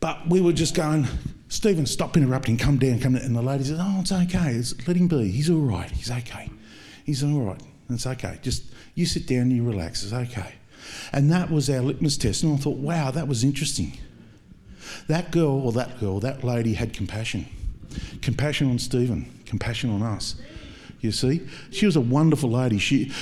But 0.00 0.28
we 0.28 0.40
were 0.40 0.54
just 0.54 0.74
going, 0.74 1.06
Stephen, 1.48 1.84
stop 1.86 2.16
interrupting, 2.16 2.56
come 2.56 2.78
down, 2.78 3.00
come 3.00 3.14
down. 3.14 3.22
And 3.22 3.36
the 3.36 3.42
lady 3.42 3.64
said, 3.64 3.78
Oh, 3.78 3.98
it's 4.00 4.12
okay. 4.12 4.52
It's, 4.52 4.74
let 4.88 4.96
him 4.96 5.08
be. 5.08 5.30
He's 5.30 5.50
all 5.50 5.58
right. 5.58 5.90
He's 5.90 6.10
okay. 6.10 6.50
He's 7.04 7.22
all 7.22 7.40
right. 7.40 7.60
It's 7.90 8.06
okay. 8.06 8.38
Just 8.42 8.64
you 8.94 9.06
sit 9.06 9.26
down, 9.26 9.50
you 9.50 9.62
relax. 9.62 10.02
It's 10.04 10.12
okay. 10.12 10.54
And 11.12 11.30
that 11.32 11.50
was 11.50 11.68
our 11.68 11.80
litmus 11.80 12.16
test. 12.16 12.42
And 12.42 12.54
I 12.54 12.56
thought, 12.56 12.78
wow, 12.78 13.10
that 13.10 13.28
was 13.28 13.44
interesting. 13.44 13.98
That 15.08 15.30
girl 15.30 15.60
or 15.66 15.72
that 15.72 16.00
girl, 16.00 16.20
that 16.20 16.44
lady 16.44 16.74
had 16.74 16.92
compassion. 16.92 17.46
Compassion 18.22 18.70
on 18.70 18.78
Stephen, 18.78 19.42
compassion 19.46 19.90
on 19.90 20.02
us. 20.02 20.36
You 21.00 21.12
see, 21.12 21.46
she 21.70 21.86
was 21.86 21.96
a 21.96 22.00
wonderful 22.00 22.50
lady. 22.50 22.78
She, 22.78 23.12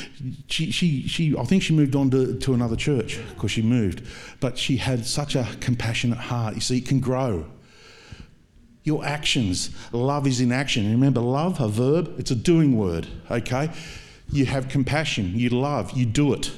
she, 0.49 0.71
she, 0.71 1.07
she 1.07 1.37
I 1.37 1.45
think 1.45 1.62
she 1.62 1.75
moved 1.75 1.97
on 1.97 2.11
to, 2.11 2.38
to 2.38 2.54
another 2.54 2.76
church 2.76 3.19
because 3.31 3.50
she 3.50 3.62
moved, 3.62 4.02
but 4.40 4.57
she 4.57 4.76
had 4.76 5.04
such 5.04 5.35
a 5.35 5.47
compassionate 5.61 6.19
heart. 6.19 6.54
You 6.54 6.61
see, 6.61 6.78
it 6.78 6.87
can 6.87 7.00
grow. 7.00 7.47
Your 8.85 9.04
actions, 9.04 9.71
love 9.93 10.26
is 10.26 10.40
in 10.40 10.52
action. 10.52 10.90
Remember, 10.90 11.21
love, 11.21 11.61
a 11.61 11.69
verb, 11.69 12.14
it's 12.19 12.31
a 12.31 12.35
doing 12.35 12.76
word, 12.76 13.07
okay? 13.31 13.71
You 14.31 14.47
have 14.47 14.69
compassion, 14.69 15.33
you 15.35 15.50
love, 15.50 15.93
you 15.93 16.07
do 16.07 16.33
it. 16.33 16.52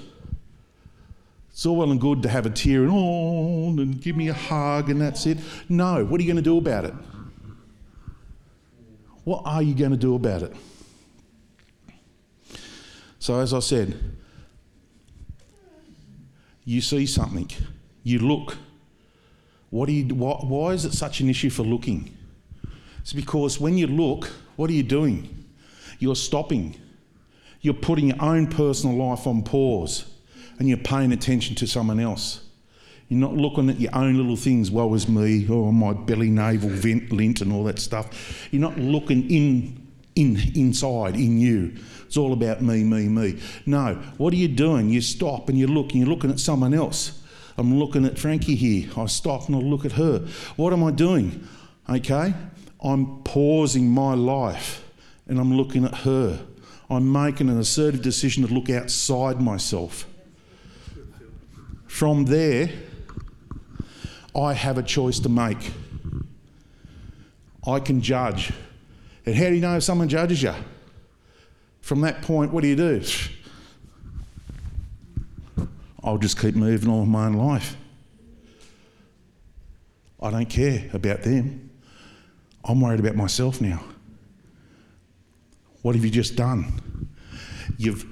It's 1.51 1.65
all 1.65 1.77
well 1.77 1.91
and 1.91 2.01
good 2.01 2.23
to 2.23 2.29
have 2.29 2.45
a 2.45 2.51
tear 2.51 2.83
and 2.83 2.91
oh, 2.93 3.69
and 3.69 4.01
give 4.01 4.15
me 4.17 4.29
a 4.29 4.35
hug 4.35 4.91
and 4.91 5.01
that's 5.01 5.25
it. 5.25 5.39
No, 5.69 6.05
what 6.05 6.21
are 6.21 6.23
you 6.23 6.31
going 6.31 6.37
to 6.37 6.43
do 6.43 6.59
about 6.59 6.85
it? 6.85 6.95
What 9.27 9.43
are 9.45 9.61
you 9.61 9.75
going 9.75 9.91
to 9.91 9.97
do 9.97 10.15
about 10.15 10.43
it? 10.45 10.55
So, 13.19 13.41
as 13.41 13.53
I 13.53 13.59
said, 13.59 13.99
you 16.65 16.81
see 16.81 17.07
something, 17.07 17.51
you 18.05 18.21
look. 18.21 18.57
What 19.71 19.87
do 19.87 19.93
you, 19.95 20.15
why, 20.15 20.37
why 20.43 20.75
is 20.75 20.85
it 20.85 20.93
such 20.93 21.19
an 21.19 21.29
issue 21.29 21.51
for 21.51 21.65
looking? 21.65 22.17
It's 23.01 23.13
because 23.13 23.59
when 23.59 23.77
you 23.77 23.89
look, 23.89 24.27
what 24.55 24.71
are 24.71 24.75
you 24.75 24.85
doing? 24.85 25.45
You're 25.99 26.15
stopping. 26.15 26.77
You're 27.63 27.75
putting 27.75 28.07
your 28.07 28.23
own 28.23 28.47
personal 28.47 28.97
life 28.97 29.27
on 29.27 29.43
pause 29.43 30.05
and 30.61 30.69
you're 30.69 30.79
paying 30.79 31.11
attention 31.11 31.57
to 31.57 31.67
someone 31.67 31.99
else. 31.99 32.46
You're 33.09 33.21
not 33.21 33.35
looking 33.35 33.71
at 33.71 33.79
your 33.79 33.95
own 33.95 34.17
little 34.17 34.37
things, 34.37 34.71
woe 34.71 34.93
is 34.95 35.09
me, 35.09 35.49
or 35.49 35.69
oh, 35.69 35.73
my 35.73 35.93
belly, 35.93 36.29
navel, 36.29 36.69
vent, 36.69 37.13
lint, 37.13 37.41
and 37.41 37.53
all 37.53 37.63
that 37.65 37.79
stuff. 37.79 38.49
You're 38.51 38.63
not 38.63 38.79
looking 38.79 39.31
in, 39.31 39.87
in, 40.17 40.41
inside, 40.57 41.15
in 41.15 41.39
you. 41.39 41.73
It's 42.07 42.17
all 42.17 42.33
about 42.33 42.63
me, 42.63 42.83
me, 42.83 43.09
me. 43.09 43.39
No, 43.65 43.95
what 44.17 44.33
are 44.33 44.37
you 44.37 44.49
doing? 44.49 44.89
You 44.89 45.01
stop 45.01 45.49
and 45.49 45.57
you 45.57 45.69
look 45.69 45.93
and 45.93 46.01
you're 46.01 46.09
looking 46.09 46.31
at 46.31 46.41
someone 46.41 46.75
else. 46.75 47.23
I'm 47.57 47.79
looking 47.79 48.05
at 48.05 48.19
Frankie 48.19 48.57
here. 48.57 48.91
I 48.97 49.07
stop 49.07 49.47
and 49.47 49.57
I 49.57 49.61
look 49.61 49.85
at 49.85 49.93
her. 49.93 50.27
What 50.57 50.73
am 50.73 50.83
I 50.83 50.91
doing? 50.91 51.47
Okay? 51.89 52.35
I'm 52.83 53.23
pausing 53.23 53.89
my 53.89 54.15
life 54.15 54.85
and 55.29 55.39
I'm 55.39 55.57
looking 55.57 55.85
at 55.85 55.95
her. 55.99 56.45
I'm 56.91 57.11
making 57.11 57.49
an 57.49 57.59
assertive 57.59 58.03
decision 58.03 58.47
to 58.47 58.53
look 58.53 58.71
outside 58.71 59.41
myself. 59.41 60.07
From 61.87 62.27
there, 62.27 62.71
I 64.37 64.53
have 64.53 64.77
a 64.77 64.83
choice 64.83 65.19
to 65.21 65.29
make. 65.29 65.73
I 67.67 67.81
can 67.81 68.03
judge. 68.03 68.53
And 69.25 69.35
how 69.35 69.49
do 69.49 69.55
you 69.55 69.61
know 69.61 69.77
if 69.77 69.83
someone 69.83 70.09
judges 70.09 70.43
you? 70.43 70.55
From 71.81 72.03
that 72.03 72.23
point, 72.23 72.53
what 72.53 72.63
do 72.63 72.69
you 72.69 72.77
do? 72.77 73.03
I'll 76.05 76.19
just 76.19 76.39
keep 76.39 76.55
moving 76.55 76.89
on 76.91 77.01
with 77.01 77.09
my 77.09 77.27
own 77.27 77.35
life. 77.35 77.77
I 80.21 80.31
don't 80.31 80.49
care 80.49 80.89
about 80.93 81.23
them. 81.23 81.71
I'm 82.65 82.81
worried 82.81 83.01
about 83.01 83.17
myself 83.17 83.61
now. 83.61 83.83
What 85.83 85.95
have 85.95 86.05
you 86.05 86.11
just 86.11 86.37
done? 86.37 87.09
You've 87.79 88.05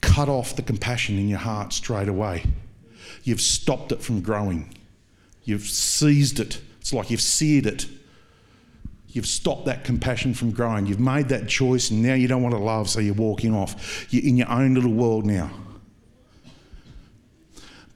cut 0.00 0.28
off 0.28 0.56
the 0.56 0.62
compassion 0.62 1.18
in 1.18 1.28
your 1.28 1.38
heart 1.38 1.72
straight 1.72 2.08
away. 2.08 2.44
You've 3.24 3.40
stopped 3.40 3.92
it 3.92 4.02
from 4.02 4.20
growing. 4.20 4.74
You've 5.50 5.68
seized 5.68 6.40
it. 6.40 6.60
It's 6.80 6.92
like 6.92 7.10
you've 7.10 7.20
seared 7.20 7.66
it 7.66 7.86
You've 9.12 9.26
stopped 9.26 9.64
that 9.64 9.82
compassion 9.82 10.34
from 10.34 10.52
growing. 10.52 10.86
You've 10.86 11.00
made 11.00 11.28
that 11.30 11.48
choice, 11.48 11.90
and 11.90 12.00
now 12.02 12.14
you 12.14 12.28
don't 12.28 12.42
want 12.42 12.54
to 12.54 12.60
love, 12.60 12.88
so 12.88 13.00
you're 13.00 13.14
walking 13.14 13.54
off. 13.54 14.06
You're 14.12 14.24
in 14.24 14.36
your 14.36 14.48
own 14.48 14.74
little 14.74 14.92
world 14.92 15.26
now. 15.26 15.50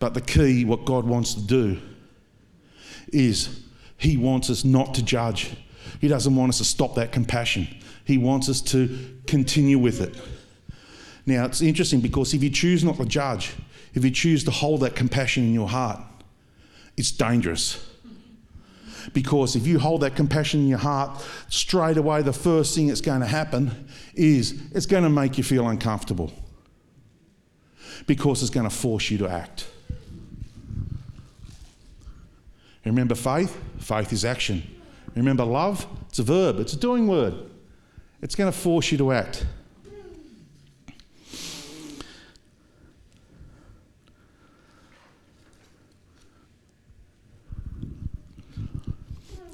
But 0.00 0.14
the 0.14 0.20
key, 0.20 0.64
what 0.64 0.84
God 0.84 1.04
wants 1.04 1.34
to 1.34 1.40
do, 1.40 1.80
is 3.12 3.62
He 3.96 4.16
wants 4.16 4.50
us 4.50 4.64
not 4.64 4.94
to 4.94 5.04
judge. 5.04 5.52
He 6.00 6.08
doesn't 6.08 6.34
want 6.34 6.50
us 6.50 6.58
to 6.58 6.64
stop 6.64 6.96
that 6.96 7.12
compassion. 7.12 7.68
He 8.04 8.18
wants 8.18 8.48
us 8.48 8.60
to 8.62 9.16
continue 9.28 9.78
with 9.78 10.00
it. 10.00 10.20
Now, 11.26 11.44
it's 11.44 11.62
interesting 11.62 12.00
because 12.00 12.34
if 12.34 12.42
you 12.42 12.50
choose 12.50 12.82
not 12.82 12.96
to 12.96 13.06
judge, 13.06 13.54
if 13.94 14.04
you 14.04 14.10
choose 14.10 14.42
to 14.44 14.50
hold 14.50 14.80
that 14.80 14.96
compassion 14.96 15.44
in 15.44 15.54
your 15.54 15.68
heart, 15.68 16.00
it's 16.96 17.10
dangerous 17.10 17.84
because 19.12 19.54
if 19.56 19.66
you 19.66 19.78
hold 19.78 20.00
that 20.00 20.16
compassion 20.16 20.60
in 20.60 20.68
your 20.68 20.78
heart, 20.78 21.24
straight 21.48 21.96
away, 21.96 22.22
the 22.22 22.32
first 22.32 22.74
thing 22.74 22.86
that's 22.86 23.00
going 23.00 23.20
to 23.20 23.26
happen 23.26 23.88
is 24.14 24.60
it's 24.72 24.86
going 24.86 25.02
to 25.02 25.10
make 25.10 25.36
you 25.36 25.44
feel 25.44 25.68
uncomfortable 25.68 26.32
because 28.06 28.42
it's 28.42 28.50
going 28.50 28.68
to 28.68 28.74
force 28.74 29.10
you 29.10 29.18
to 29.18 29.28
act. 29.28 29.68
Remember 32.84 33.14
faith? 33.14 33.58
Faith 33.78 34.12
is 34.12 34.24
action. 34.24 34.62
Remember 35.14 35.44
love? 35.44 35.86
It's 36.08 36.18
a 36.18 36.22
verb, 36.22 36.58
it's 36.58 36.72
a 36.74 36.78
doing 36.78 37.06
word. 37.06 37.34
It's 38.20 38.34
going 38.34 38.50
to 38.50 38.58
force 38.58 38.90
you 38.90 38.98
to 38.98 39.12
act. 39.12 39.46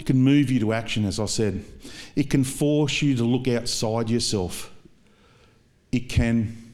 It 0.01 0.07
can 0.07 0.17
move 0.17 0.51
you 0.51 0.59
to 0.61 0.73
action, 0.73 1.05
as 1.05 1.21
I 1.21 1.27
said. 1.27 1.63
It 2.17 2.31
can 2.31 2.43
force 2.43 3.03
you 3.03 3.15
to 3.17 3.25
look 3.25 3.47
outside 3.47 4.09
yourself. 4.09 4.73
It 5.93 6.09
can 6.09 6.73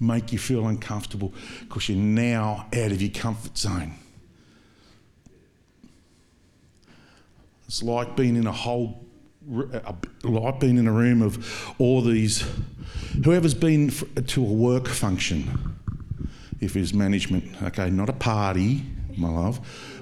make 0.00 0.32
you 0.32 0.38
feel 0.40 0.66
uncomfortable 0.66 1.32
because 1.60 1.88
you're 1.88 1.96
now 1.96 2.66
out 2.74 2.90
of 2.90 3.00
your 3.00 3.12
comfort 3.12 3.56
zone. 3.56 3.94
It's 7.68 7.84
like 7.84 8.16
being 8.16 8.34
in 8.34 8.48
a 8.48 8.52
whole, 8.52 9.04
like 10.24 10.58
being 10.58 10.76
in 10.76 10.88
a 10.88 10.92
room 10.92 11.22
of 11.22 11.72
all 11.78 12.02
these, 12.02 12.44
whoever's 13.24 13.54
been 13.54 13.90
to 13.90 14.42
a 14.42 14.52
work 14.52 14.88
function, 14.88 15.76
if 16.60 16.74
it's 16.74 16.92
management, 16.92 17.62
okay, 17.62 17.90
not 17.90 18.08
a 18.08 18.12
party, 18.12 18.82
my 19.16 19.28
love, 19.28 19.60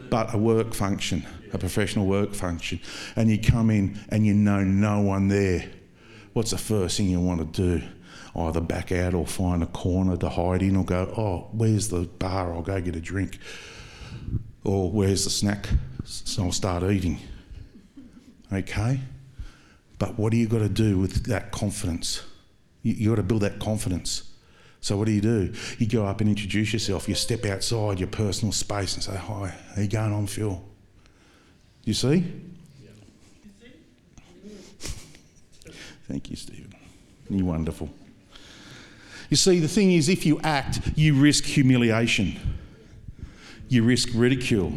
but 0.09 0.33
a 0.33 0.39
work 0.39 0.73
function 0.73 1.27
a 1.55 1.59
professional 1.59 2.07
work 2.07 2.35
function, 2.35 2.81
and 3.17 3.31
you 3.31 3.41
come 3.41 3.71
in 3.71 3.99
and 4.09 4.27
you 4.27 4.35
know 4.35 4.63
no 4.63 5.01
one 5.01 5.29
there, 5.29 5.65
what's 6.33 6.51
the 6.51 6.59
first 6.59 6.97
thing 6.97 7.09
you 7.09 7.21
want 7.21 7.55
to 7.55 7.79
do? 7.79 7.87
Either 8.37 8.61
back 8.61 8.91
out 8.91 9.15
or 9.15 9.27
find 9.27 9.63
a 9.63 9.67
corner 9.67 10.17
to 10.17 10.29
hide 10.29 10.63
in 10.63 10.75
or 10.75 10.85
go, 10.85 11.13
oh, 11.17 11.49
where's 11.53 11.89
the 11.89 12.01
bar? 12.01 12.53
I'll 12.53 12.63
go 12.63 12.81
get 12.81 12.97
a 12.97 13.01
drink. 13.01 13.39
Or 14.65 14.91
where's 14.91 15.25
the 15.25 15.31
snack? 15.31 15.69
So 16.05 16.45
I'll 16.45 16.53
start 16.53 16.83
eating. 16.83 17.21
Okay? 18.53 19.01
But 19.99 20.19
what 20.19 20.33
do 20.33 20.37
you 20.37 20.49
got 20.49 20.59
to 20.59 20.69
do 20.69 20.99
with 20.99 21.27
that 21.27 21.53
confidence? 21.53 22.25
You, 22.83 22.95
you 22.95 23.09
got 23.11 23.17
to 23.17 23.23
build 23.23 23.43
that 23.43 23.61
confidence. 23.61 24.33
So 24.81 24.97
what 24.97 25.07
do 25.07 25.13
you 25.13 25.21
do? 25.21 25.55
You 25.79 25.87
go 25.87 26.05
up 26.05 26.21
and 26.21 26.29
introduce 26.29 26.73
yourself. 26.73 27.09
You 27.09 27.15
step 27.15 27.45
outside 27.47 28.01
your 28.01 28.09
personal 28.09 28.53
space 28.53 28.95
and 28.95 29.03
say, 29.03 29.17
"Hi, 29.17 29.55
how 29.75 29.81
you 29.81 29.89
going 29.89 30.13
on, 30.13 30.27
Phil?" 30.27 30.63
You 31.85 31.95
see? 31.95 32.25
Thank 36.09 36.31
you, 36.31 36.37
Stephen. 36.37 36.75
You're 37.31 37.47
wonderful. 37.47 37.91
You 39.31 39.37
see, 39.37 39.59
the 39.59 39.69
thing 39.69 39.93
is, 39.93 40.09
if 40.09 40.27
you 40.27 40.39
act, 40.43 40.81
you 40.97 41.15
risk 41.15 41.45
humiliation, 41.45 42.39
you 43.69 43.83
risk 43.83 44.11
ridicule. 44.15 44.73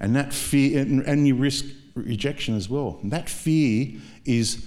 And 0.00 0.16
that 0.16 0.32
fear, 0.32 0.80
and, 0.80 1.02
and 1.02 1.26
you 1.26 1.34
risk 1.34 1.64
rejection 1.94 2.56
as 2.56 2.68
well. 2.68 2.98
And 3.02 3.12
that 3.12 3.28
fear 3.28 4.00
is 4.24 4.64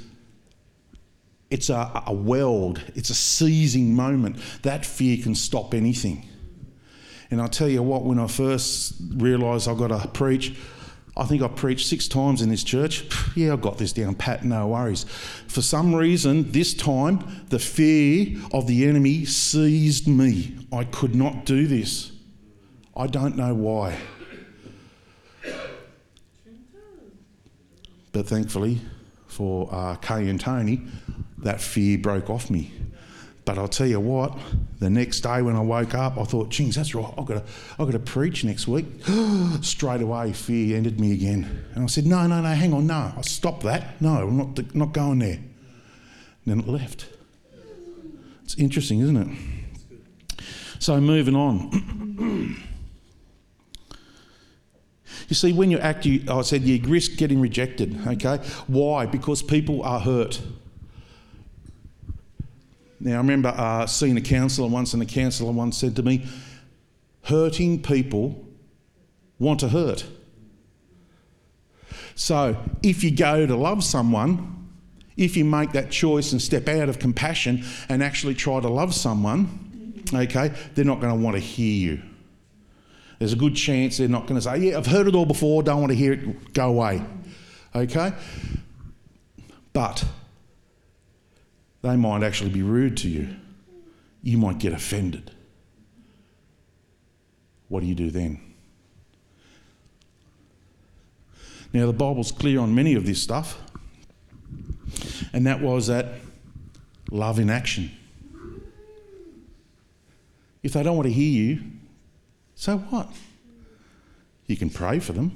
it's 1.49 1.69
a, 1.69 2.03
a 2.07 2.13
weld, 2.13 2.81
it's 2.95 3.09
a 3.09 3.15
seizing 3.15 3.93
moment. 3.93 4.37
That 4.63 4.85
fear 4.85 5.21
can 5.21 5.35
stop 5.35 5.73
anything. 5.73 6.27
And 7.33 7.41
I 7.41 7.47
tell 7.47 7.67
you 7.67 7.81
what, 7.81 8.03
when 8.03 8.19
I 8.19 8.27
first 8.27 8.93
realised 9.15 9.67
I've 9.67 9.79
got 9.79 9.87
to 9.87 10.07
preach, 10.07 10.55
I 11.17 11.25
think 11.25 11.41
I 11.41 11.47
preached 11.47 11.87
six 11.87 12.07
times 12.07 12.43
in 12.43 12.49
this 12.49 12.63
church. 12.63 13.05
Yeah, 13.35 13.53
I 13.53 13.55
got 13.55 13.79
this 13.79 13.91
down 13.91 14.13
pat, 14.13 14.45
no 14.45 14.67
worries. 14.67 15.05
For 15.47 15.63
some 15.63 15.95
reason, 15.95 16.51
this 16.51 16.75
time, 16.75 17.45
the 17.49 17.57
fear 17.57 18.39
of 18.51 18.67
the 18.67 18.87
enemy 18.87 19.25
seized 19.25 20.07
me. 20.07 20.55
I 20.71 20.83
could 20.83 21.15
not 21.15 21.43
do 21.45 21.65
this. 21.65 22.11
I 22.95 23.07
don't 23.07 23.35
know 23.35 23.55
why. 23.55 23.97
But 28.11 28.27
thankfully, 28.27 28.81
for 29.25 29.67
uh, 29.71 29.95
Kay 29.95 30.29
and 30.29 30.39
Tony, 30.39 30.83
that 31.39 31.59
fear 31.59 31.97
broke 31.97 32.29
off 32.29 32.51
me. 32.51 32.71
But 33.45 33.57
I'll 33.57 33.67
tell 33.67 33.87
you 33.87 33.99
what, 33.99 34.37
the 34.79 34.89
next 34.89 35.19
day 35.21 35.41
when 35.41 35.55
I 35.57 35.59
woke 35.59 35.95
up, 35.95 36.17
I 36.17 36.23
thought, 36.23 36.49
geez, 36.49 36.75
that's 36.75 36.95
right, 36.95 37.13
I've 37.17 37.25
got 37.25 37.45
to, 37.45 37.53
I've 37.71 37.87
got 37.87 37.91
to 37.91 37.99
preach 37.99 38.45
next 38.45 38.67
week. 38.67 38.85
Straight 39.61 40.01
away, 40.01 40.31
fear 40.31 40.77
entered 40.77 40.99
me 40.99 41.11
again. 41.11 41.65
And 41.75 41.83
I 41.83 41.87
said, 41.87 42.05
no, 42.05 42.25
no, 42.25 42.41
no, 42.41 42.49
hang 42.49 42.73
on, 42.73 42.87
no, 42.87 43.11
I'll 43.15 43.23
stop 43.23 43.61
that. 43.63 44.01
No, 44.01 44.27
I'm 44.27 44.37
not, 44.37 44.75
not 44.75 44.93
going 44.93 45.19
there. 45.19 45.33
And 45.35 45.43
then 46.45 46.59
it 46.59 46.67
left. 46.67 47.07
It's 48.45 48.55
interesting, 48.55 49.01
isn't 49.01 49.17
it? 49.17 49.37
So 50.79 50.99
moving 51.01 51.35
on. 51.35 52.57
you 55.27 55.35
see, 55.35 55.51
when 55.51 55.69
you 55.69 55.79
act, 55.79 56.05
you, 56.05 56.23
I 56.29 56.41
said 56.43 56.61
you 56.61 56.81
risk 56.83 57.17
getting 57.17 57.41
rejected, 57.41 57.99
okay? 58.07 58.37
Why? 58.67 59.05
Because 59.05 59.41
people 59.41 59.83
are 59.83 59.99
hurt. 59.99 60.41
Now, 63.03 63.15
I 63.15 63.17
remember 63.17 63.49
uh, 63.49 63.85
seeing 63.85 64.15
a 64.15 64.21
counsellor 64.21 64.69
once, 64.69 64.93
and 64.93 65.01
the 65.01 65.05
counsellor 65.05 65.51
once 65.51 65.77
said 65.77 65.97
to 65.97 66.03
me, 66.03 66.25
Hurting 67.23 67.81
people 67.81 68.47
want 69.39 69.59
to 69.59 69.67
hurt. 69.67 70.05
So, 72.15 72.55
if 72.81 73.03
you 73.03 73.11
go 73.11 73.45
to 73.45 73.55
love 73.57 73.83
someone, 73.83 74.69
if 75.17 75.35
you 75.35 75.43
make 75.43 75.73
that 75.73 75.91
choice 75.91 76.31
and 76.31 76.41
step 76.41 76.69
out 76.69 76.87
of 76.87 76.99
compassion 76.99 77.65
and 77.89 78.01
actually 78.01 78.35
try 78.35 78.61
to 78.61 78.69
love 78.69 78.93
someone, 78.93 80.01
okay, 80.13 80.53
they're 80.73 80.85
not 80.85 81.01
going 81.01 81.13
to 81.13 81.21
want 81.21 81.35
to 81.35 81.41
hear 81.41 81.91
you. 81.91 82.01
There's 83.19 83.33
a 83.33 83.37
good 83.37 83.55
chance 83.55 83.97
they're 83.97 84.07
not 84.07 84.27
going 84.27 84.35
to 84.35 84.41
say, 84.41 84.59
Yeah, 84.59 84.77
I've 84.77 84.85
heard 84.85 85.07
it 85.07 85.15
all 85.15 85.25
before, 85.25 85.61
don't 85.61 85.81
want 85.81 85.91
to 85.91 85.97
hear 85.97 86.13
it, 86.13 86.53
go 86.53 86.69
away. 86.69 87.03
Okay? 87.75 88.13
But 89.73 90.05
they 91.83 91.95
might 91.97 92.23
actually 92.23 92.49
be 92.49 92.63
rude 92.63 92.97
to 92.97 93.09
you. 93.09 93.35
You 94.23 94.37
might 94.37 94.57
get 94.57 94.73
offended. 94.73 95.31
What 97.67 97.81
do 97.81 97.85
you 97.85 97.93
do 97.93 98.09
then? 98.09 98.39
Now, 101.73 101.85
the 101.85 101.93
Bible's 101.93 102.31
clear 102.31 102.59
on 102.59 102.73
many 102.73 102.93
of 102.93 103.05
this 103.05 103.21
stuff, 103.21 103.59
and 105.33 105.45
that 105.45 105.59
was 105.59 105.87
that 105.87 106.13
love 107.11 107.39
in 107.39 107.49
action. 107.49 107.91
If 110.61 110.73
they 110.73 110.83
don't 110.83 110.95
want 110.95 111.07
to 111.07 111.13
hear 111.13 111.31
you, 111.31 111.63
so 112.55 112.77
what? 112.77 113.09
You 114.45 114.55
can 114.55 114.69
pray 114.69 114.99
for 114.99 115.11
them. 115.11 115.31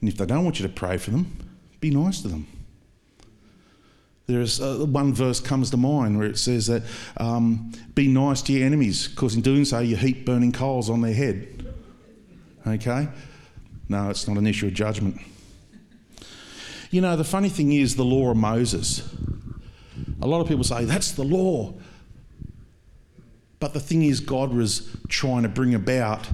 And 0.00 0.10
if 0.10 0.18
they 0.18 0.26
don't 0.26 0.44
want 0.44 0.58
you 0.60 0.66
to 0.66 0.72
pray 0.72 0.98
for 0.98 1.10
them, 1.12 1.36
be 1.80 1.90
nice 1.90 2.20
to 2.22 2.28
them. 2.28 2.46
There's 4.26 4.60
uh, 4.60 4.86
one 4.86 5.12
verse 5.12 5.40
comes 5.40 5.70
to 5.70 5.76
mind 5.76 6.18
where 6.18 6.26
it 6.26 6.38
says 6.38 6.68
that 6.68 6.82
um, 7.16 7.72
be 7.94 8.08
nice 8.08 8.40
to 8.42 8.52
your 8.52 8.64
enemies, 8.64 9.08
because 9.08 9.34
in 9.34 9.40
doing 9.40 9.64
so 9.64 9.80
you 9.80 9.96
heap 9.96 10.24
burning 10.24 10.52
coals 10.52 10.88
on 10.88 11.00
their 11.00 11.14
head. 11.14 11.66
Okay? 12.66 13.08
No, 13.88 14.10
it's 14.10 14.28
not 14.28 14.36
an 14.36 14.46
issue 14.46 14.68
of 14.68 14.74
judgment. 14.74 15.20
You 16.90 17.00
know, 17.00 17.16
the 17.16 17.24
funny 17.24 17.48
thing 17.48 17.72
is 17.72 17.96
the 17.96 18.04
law 18.04 18.30
of 18.30 18.36
Moses. 18.36 19.02
A 20.20 20.26
lot 20.26 20.40
of 20.40 20.48
people 20.48 20.64
say 20.64 20.84
that's 20.84 21.12
the 21.12 21.24
law. 21.24 21.74
But 23.58 23.72
the 23.72 23.80
thing 23.80 24.02
is, 24.02 24.20
God 24.20 24.52
was 24.52 24.94
trying 25.08 25.42
to 25.42 25.48
bring 25.48 25.74
about 25.74 26.28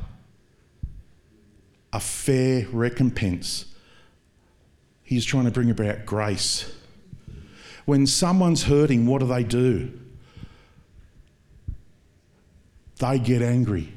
a 1.92 2.00
fair 2.00 2.66
recompense. 2.70 3.66
He's 5.02 5.24
trying 5.24 5.44
to 5.44 5.50
bring 5.50 5.70
about 5.70 6.06
grace. 6.06 6.74
When 7.88 8.06
someone's 8.06 8.64
hurting, 8.64 9.06
what 9.06 9.20
do 9.20 9.26
they 9.26 9.42
do? 9.42 9.90
They 12.98 13.18
get 13.18 13.40
angry. 13.40 13.94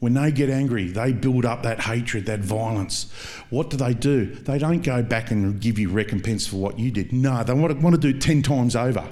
When 0.00 0.14
they 0.14 0.32
get 0.32 0.50
angry, 0.50 0.88
they 0.88 1.12
build 1.12 1.44
up 1.44 1.62
that 1.62 1.78
hatred, 1.78 2.26
that 2.26 2.40
violence. 2.40 3.12
What 3.48 3.70
do 3.70 3.76
they 3.76 3.94
do? 3.94 4.26
They 4.26 4.58
don't 4.58 4.82
go 4.82 5.04
back 5.04 5.30
and 5.30 5.60
give 5.60 5.78
you 5.78 5.88
recompense 5.88 6.48
for 6.48 6.56
what 6.56 6.80
you 6.80 6.90
did. 6.90 7.12
No, 7.12 7.44
they 7.44 7.54
want 7.54 7.72
to, 7.72 7.78
want 7.78 7.94
to 7.94 8.12
do 8.12 8.18
10 8.18 8.42
times 8.42 8.74
over. 8.74 9.06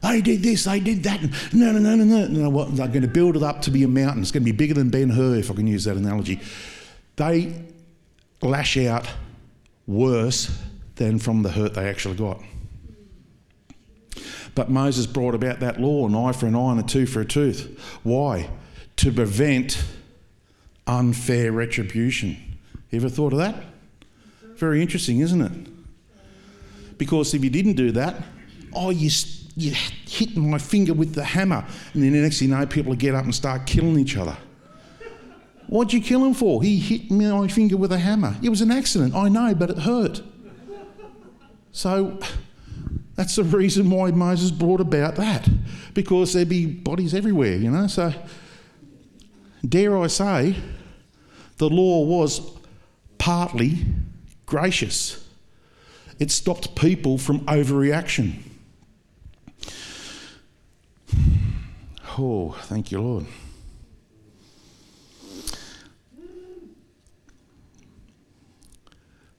They 0.00 0.20
did 0.20 0.44
this, 0.44 0.62
they 0.62 0.78
did 0.78 1.02
that. 1.02 1.20
No, 1.52 1.72
no, 1.72 1.80
no, 1.80 1.96
no, 1.96 2.04
no. 2.04 2.26
no 2.28 2.48
what, 2.50 2.76
they're 2.76 2.86
going 2.86 3.02
to 3.02 3.08
build 3.08 3.34
it 3.34 3.42
up 3.42 3.62
to 3.62 3.72
be 3.72 3.82
a 3.82 3.88
mountain. 3.88 4.22
It's 4.22 4.30
going 4.30 4.44
to 4.44 4.52
be 4.52 4.56
bigger 4.56 4.74
than 4.74 4.90
Ben 4.90 5.10
Hur, 5.10 5.34
if 5.34 5.50
I 5.50 5.54
can 5.54 5.66
use 5.66 5.82
that 5.86 5.96
analogy. 5.96 6.38
They 7.16 7.52
lash 8.42 8.76
out 8.76 9.10
worse 9.88 10.56
than 10.94 11.18
from 11.18 11.42
the 11.42 11.50
hurt 11.50 11.74
they 11.74 11.88
actually 11.88 12.14
got. 12.14 12.40
But 14.58 14.70
Moses 14.70 15.06
brought 15.06 15.36
about 15.36 15.60
that 15.60 15.80
law 15.80 16.08
an 16.08 16.16
eye 16.16 16.32
for 16.32 16.46
an 16.46 16.56
eye 16.56 16.72
and 16.72 16.80
a 16.80 16.82
tooth 16.82 17.10
for 17.10 17.20
a 17.20 17.24
tooth. 17.24 17.78
Why? 18.02 18.50
To 18.96 19.12
prevent 19.12 19.80
unfair 20.84 21.52
retribution. 21.52 22.36
You 22.90 22.98
ever 22.98 23.08
thought 23.08 23.32
of 23.32 23.38
that? 23.38 23.54
Very 24.56 24.82
interesting, 24.82 25.20
isn't 25.20 25.40
it? 25.40 26.98
Because 26.98 27.34
if 27.34 27.44
you 27.44 27.50
didn't 27.50 27.74
do 27.74 27.92
that, 27.92 28.16
oh, 28.74 28.90
you, 28.90 29.10
you 29.54 29.74
hit 30.08 30.36
my 30.36 30.58
finger 30.58 30.92
with 30.92 31.14
the 31.14 31.22
hammer, 31.22 31.64
and 31.94 32.02
then 32.02 32.10
the 32.10 32.18
next 32.18 32.40
thing 32.40 32.48
you 32.48 32.56
know, 32.56 32.66
people 32.66 32.96
get 32.96 33.14
up 33.14 33.22
and 33.22 33.32
start 33.32 33.64
killing 33.64 33.96
each 33.96 34.16
other. 34.16 34.36
What'd 35.68 35.92
you 35.92 36.00
kill 36.00 36.24
him 36.24 36.34
for? 36.34 36.64
He 36.64 36.78
hit 36.80 37.12
my 37.12 37.46
finger 37.46 37.76
with 37.76 37.92
a 37.92 37.98
hammer. 37.98 38.34
It 38.42 38.48
was 38.48 38.60
an 38.60 38.72
accident, 38.72 39.14
I 39.14 39.28
know, 39.28 39.54
but 39.54 39.70
it 39.70 39.78
hurt. 39.78 40.20
So 41.70 42.18
that's 43.18 43.34
the 43.34 43.42
reason 43.42 43.90
why 43.90 44.12
Moses 44.12 44.52
brought 44.52 44.80
about 44.80 45.16
that, 45.16 45.48
because 45.92 46.32
there'd 46.32 46.48
be 46.48 46.66
bodies 46.66 47.14
everywhere, 47.14 47.56
you 47.56 47.68
know. 47.68 47.88
So, 47.88 48.14
dare 49.68 49.98
I 49.98 50.06
say, 50.06 50.54
the 51.56 51.68
law 51.68 52.04
was 52.04 52.40
partly 53.18 53.86
gracious. 54.46 55.28
It 56.20 56.30
stopped 56.30 56.76
people 56.76 57.18
from 57.18 57.40
overreaction. 57.46 58.34
Oh, 62.20 62.50
thank 62.62 62.90
you, 62.90 63.00
Lord. 63.00 63.26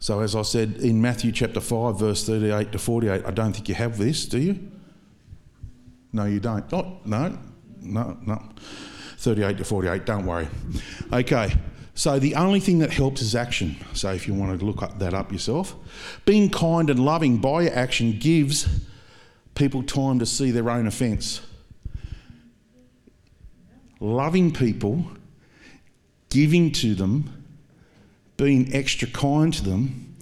So, 0.02 0.22
as 0.22 0.34
I 0.34 0.44
said 0.44 0.78
in 0.78 1.02
Matthew 1.02 1.34
chapter 1.34 1.60
5, 1.60 2.00
verse 2.00 2.26
38 2.26 2.72
to 2.72 2.80
48, 2.80 3.26
I 3.26 3.32
don't 3.32 3.52
think 3.52 3.68
you 3.68 3.76
have 3.76 3.98
this, 3.98 4.26
do 4.26 4.40
you? 4.40 4.72
No, 6.14 6.24
you 6.24 6.40
don't. 6.40 6.66
Oh, 6.74 7.00
no, 7.04 7.38
no, 7.82 8.18
no. 8.26 8.42
38 9.18 9.58
to 9.58 9.66
48, 9.66 10.06
don't 10.06 10.26
worry. 10.26 10.48
Okay, 11.12 11.54
so 11.96 12.18
the 12.18 12.36
only 12.36 12.62
thing 12.62 12.80
that 12.80 12.92
helps 12.92 13.22
is 13.22 13.36
action. 13.36 13.76
So, 13.94 14.12
if 14.14 14.26
you 14.26 14.34
want 14.34 14.58
to 14.58 14.66
look 14.66 14.98
that 15.00 15.14
up 15.14 15.34
yourself, 15.34 15.76
being 16.24 16.50
kind 16.50 16.90
and 16.90 17.04
loving 17.04 17.38
by 17.40 17.68
action 17.68 18.18
gives 18.18 18.70
people 19.54 19.84
time 19.84 20.20
to 20.20 20.26
see 20.26 20.52
their 20.52 20.70
own 20.70 20.88
offence. 20.88 21.42
Loving 24.00 24.54
people, 24.54 25.06
giving 26.30 26.72
to 26.72 26.96
them, 26.96 27.39
being 28.40 28.74
extra 28.74 29.08
kind 29.10 29.54
to 29.54 29.64
them, 29.64 30.16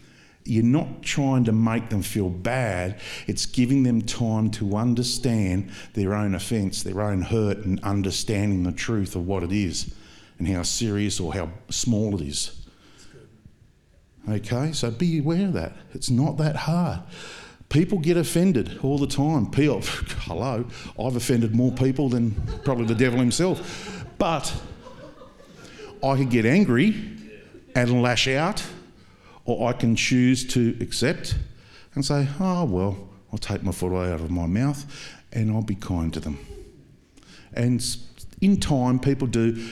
you're 0.44 0.64
not 0.64 1.04
trying 1.04 1.44
to 1.44 1.52
make 1.52 1.90
them 1.90 2.02
feel 2.02 2.30
bad. 2.30 3.00
It's 3.28 3.46
giving 3.46 3.84
them 3.84 4.02
time 4.02 4.50
to 4.52 4.76
understand 4.76 5.70
their 5.94 6.14
own 6.16 6.34
offence, 6.34 6.82
their 6.84 7.02
own 7.02 7.22
hurt, 7.22 7.60
and 7.60 7.80
understanding 7.84 8.64
the 8.64 8.72
truth 8.72 9.16
of 9.16 9.28
what 9.28 9.44
it 9.44 9.52
is 9.52 9.94
and 10.40 10.48
how 10.48 10.64
serious 10.64 11.20
or 11.20 11.34
how 11.34 11.50
small 11.70 12.20
it 12.20 12.26
is. 12.26 12.66
Okay, 14.28 14.72
so 14.72 14.90
be 14.90 15.20
aware 15.20 15.46
of 15.46 15.54
that. 15.54 15.74
It's 15.94 16.10
not 16.10 16.38
that 16.38 16.56
hard. 16.56 17.02
People 17.70 18.00
get 18.00 18.18
offended 18.18 18.80
all 18.82 18.98
the 18.98 19.08
time. 19.08 19.52
People, 19.52 19.82
hello, 19.84 20.66
I've 21.00 21.16
offended 21.16 21.56
more 21.56 21.72
people 21.72 22.10
than 22.10 22.32
probably 22.64 22.86
the 22.86 22.96
devil 22.96 23.20
himself. 23.20 24.06
But 24.18 24.54
I 26.04 26.16
could 26.18 26.30
get 26.30 26.46
angry 26.46 27.17
and 27.78 28.02
lash 28.02 28.28
out, 28.28 28.66
or 29.46 29.70
I 29.70 29.74
can 29.74 29.96
choose 29.96 30.46
to 30.48 30.76
accept 30.82 31.36
and 31.94 32.04
say, 32.04 32.28
oh, 32.40 32.66
well, 32.66 33.10
I'll 33.32 33.38
take 33.38 33.62
my 33.62 33.72
foot 33.72 33.94
out 33.94 34.20
of 34.20 34.32
my 34.32 34.48
mouth 34.48 34.86
and 35.32 35.52
I'll 35.52 35.62
be 35.62 35.76
kind 35.76 36.12
to 36.14 36.20
them. 36.20 36.40
And 37.54 37.86
in 38.42 38.60
time, 38.60 39.00
people 39.00 39.28
do 39.28 39.64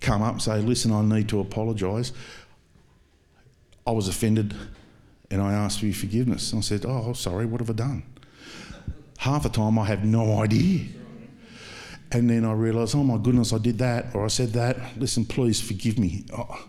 come 0.00 0.22
up 0.22 0.32
and 0.32 0.42
say, 0.42 0.60
listen, 0.60 0.92
I 0.92 1.02
need 1.02 1.28
to 1.28 1.40
apologise. 1.40 2.12
I 3.86 3.92
was 3.92 4.08
offended 4.08 4.54
and 5.30 5.40
I 5.40 5.52
asked 5.52 5.80
for 5.80 5.86
your 5.86 5.94
forgiveness. 5.94 6.52
And 6.52 6.58
I 6.58 6.62
said, 6.62 6.84
Oh, 6.84 7.12
sorry, 7.14 7.46
what 7.46 7.60
have 7.60 7.70
I 7.70 7.74
done? 7.74 8.02
Half 9.18 9.44
the 9.44 9.48
time 9.48 9.78
I 9.78 9.86
have 9.86 10.04
no 10.04 10.40
idea. 10.40 10.86
And 12.10 12.28
then 12.28 12.44
I 12.44 12.52
realised, 12.52 12.94
oh 12.94 13.02
my 13.02 13.16
goodness, 13.16 13.54
I 13.54 13.58
did 13.58 13.78
that 13.78 14.14
or 14.14 14.24
I 14.24 14.28
said 14.28 14.50
that. 14.50 14.98
Listen, 14.98 15.24
please 15.24 15.60
forgive 15.60 15.98
me. 15.98 16.24
Oh, 16.36 16.68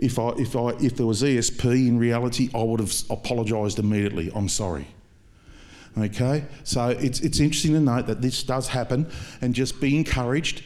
if, 0.00 0.18
I, 0.18 0.30
if, 0.30 0.56
I, 0.56 0.70
if 0.80 0.96
there 0.96 1.06
was 1.06 1.22
ESP 1.22 1.64
in 1.86 1.98
reality, 1.98 2.48
I 2.54 2.62
would 2.62 2.80
have 2.80 2.92
apologised 3.10 3.78
immediately. 3.78 4.32
I'm 4.34 4.48
sorry. 4.48 4.86
Okay? 5.96 6.44
So 6.64 6.88
it's, 6.88 7.20
it's 7.20 7.38
interesting 7.38 7.74
to 7.74 7.80
note 7.80 8.06
that 8.06 8.22
this 8.22 8.42
does 8.42 8.68
happen 8.68 9.10
and 9.42 9.54
just 9.54 9.78
be 9.78 9.94
encouraged. 9.96 10.62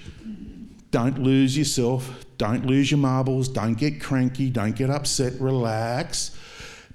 Don't 0.92 1.18
lose 1.18 1.58
yourself. 1.58 2.24
Don't 2.38 2.64
lose 2.64 2.92
your 2.92 2.98
marbles. 2.98 3.48
Don't 3.48 3.74
get 3.74 4.00
cranky. 4.00 4.50
Don't 4.50 4.76
get 4.76 4.88
upset. 4.88 5.40
Relax. 5.40 6.38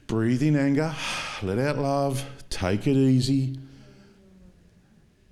Breathe 0.08 0.42
in 0.42 0.56
anger. 0.56 0.96
Let 1.44 1.60
out 1.60 1.78
love. 1.78 2.26
Take 2.50 2.88
it 2.88 2.96
easy. 2.96 3.60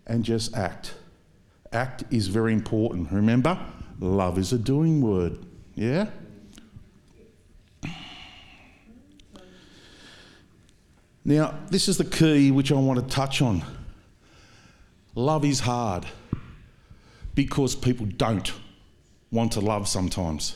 And 0.06 0.26
just 0.26 0.56
act. 0.58 0.94
Act 1.72 2.04
is 2.12 2.28
very 2.28 2.52
important. 2.52 3.12
Remember, 3.14 3.58
love 4.02 4.38
is 4.38 4.52
a 4.52 4.58
doing 4.58 5.02
word. 5.02 5.46
Yeah? 5.74 6.08
Now, 11.28 11.60
this 11.70 11.90
is 11.90 11.98
the 11.98 12.06
key 12.06 12.52
which 12.52 12.72
I 12.72 12.76
want 12.76 13.02
to 13.02 13.14
touch 13.14 13.42
on. 13.42 13.62
Love 15.14 15.44
is 15.44 15.60
hard 15.60 16.06
because 17.36 17.76
people 17.76 18.06
don't 18.06 18.50
want 19.30 19.52
to 19.52 19.60
love 19.60 19.90
sometimes. 19.90 20.56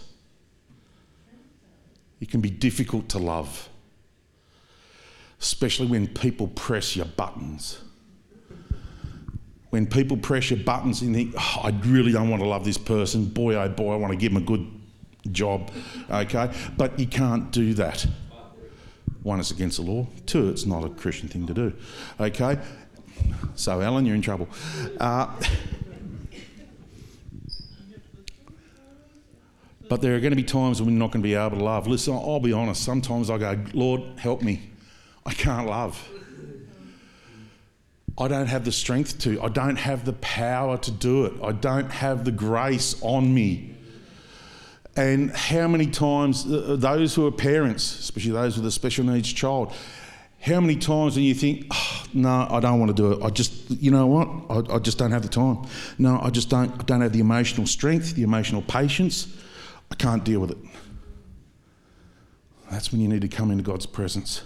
It 2.21 2.29
can 2.31 2.39
be 2.39 2.49
difficult 2.49 3.09
to 3.09 3.19
love, 3.19 3.67
especially 5.41 5.87
when 5.87 6.07
people 6.07 6.47
press 6.47 6.95
your 6.95 7.05
buttons. 7.05 7.81
When 9.71 9.85
people 9.85 10.15
press 10.15 10.51
your 10.51 10.59
buttons 10.59 11.01
and 11.01 11.13
think, 11.13 11.35
oh, 11.37 11.61
I 11.63 11.71
really 11.83 12.13
don't 12.13 12.29
want 12.29 12.41
to 12.43 12.47
love 12.47 12.63
this 12.63 12.77
person, 12.77 13.25
boy 13.25 13.55
oh 13.55 13.67
boy, 13.67 13.91
I 13.91 13.97
want 13.97 14.13
to 14.13 14.17
give 14.17 14.33
them 14.33 14.41
a 14.41 14.45
good 14.45 14.65
job, 15.33 15.69
okay? 16.09 16.49
But 16.77 16.97
you 16.97 17.07
can't 17.07 17.51
do 17.51 17.73
that. 17.73 18.05
One, 19.23 19.39
it's 19.39 19.51
against 19.51 19.77
the 19.77 19.83
law. 19.83 20.07
Two, 20.25 20.49
it's 20.49 20.65
not 20.65 20.83
a 20.83 20.89
Christian 20.89 21.29
thing 21.29 21.45
to 21.47 21.53
do. 21.53 21.73
Okay? 22.19 22.57
So, 23.55 23.81
Alan, 23.81 24.05
you're 24.05 24.15
in 24.15 24.21
trouble. 24.21 24.47
Uh, 24.99 25.27
but 29.87 30.01
there 30.01 30.15
are 30.15 30.19
going 30.19 30.31
to 30.31 30.35
be 30.35 30.43
times 30.43 30.81
when 30.81 30.91
we're 30.91 30.97
not 30.97 31.11
going 31.11 31.21
to 31.21 31.27
be 31.27 31.35
able 31.35 31.57
to 31.57 31.63
love. 31.63 31.85
Listen, 31.85 32.13
I'll 32.13 32.39
be 32.39 32.53
honest. 32.53 32.83
Sometimes 32.83 33.29
I 33.29 33.37
go, 33.37 33.57
Lord, 33.73 34.01
help 34.17 34.41
me. 34.41 34.71
I 35.25 35.33
can't 35.33 35.67
love. 35.67 36.03
I 38.17 38.27
don't 38.27 38.47
have 38.47 38.65
the 38.65 38.71
strength 38.71 39.19
to. 39.19 39.41
I 39.41 39.49
don't 39.49 39.77
have 39.77 40.05
the 40.05 40.13
power 40.13 40.77
to 40.77 40.91
do 40.91 41.25
it. 41.25 41.33
I 41.43 41.51
don't 41.51 41.91
have 41.91 42.25
the 42.25 42.31
grace 42.31 42.99
on 43.01 43.33
me. 43.33 43.75
And 44.95 45.31
how 45.31 45.67
many 45.67 45.87
times, 45.87 46.45
uh, 46.45 46.73
uh, 46.73 46.75
those 46.75 47.15
who 47.15 47.25
are 47.25 47.31
parents, 47.31 47.99
especially 47.99 48.31
those 48.31 48.57
with 48.57 48.65
a 48.65 48.71
special 48.71 49.05
needs 49.05 49.31
child, 49.31 49.73
how 50.41 50.59
many 50.59 50.75
times 50.75 51.13
do 51.13 51.21
you 51.21 51.33
think, 51.33 51.67
oh, 51.71 52.03
no, 52.13 52.47
I 52.49 52.59
don't 52.59 52.79
want 52.79 52.89
to 52.89 52.95
do 52.95 53.11
it. 53.13 53.23
I 53.23 53.29
just, 53.29 53.69
you 53.69 53.91
know 53.91 54.07
what? 54.07 54.27
I, 54.49 54.75
I, 54.75 54.79
just 54.79 54.97
don't 54.97 55.11
have 55.11 55.21
the 55.21 55.29
time. 55.29 55.65
No, 55.97 56.19
I 56.19 56.29
just 56.29 56.49
don't, 56.49 56.71
I 56.73 56.83
don't 56.83 57.01
have 57.01 57.13
the 57.13 57.19
emotional 57.19 57.67
strength, 57.67 58.15
the 58.15 58.23
emotional 58.23 58.63
patience. 58.63 59.33
I 59.91 59.95
can't 59.95 60.23
deal 60.25 60.39
with 60.39 60.51
it. 60.51 60.57
That's 62.71 62.91
when 62.91 63.01
you 63.01 63.07
need 63.07 63.21
to 63.21 63.27
come 63.27 63.51
into 63.51 63.63
God's 63.63 63.85
presence. 63.85 64.43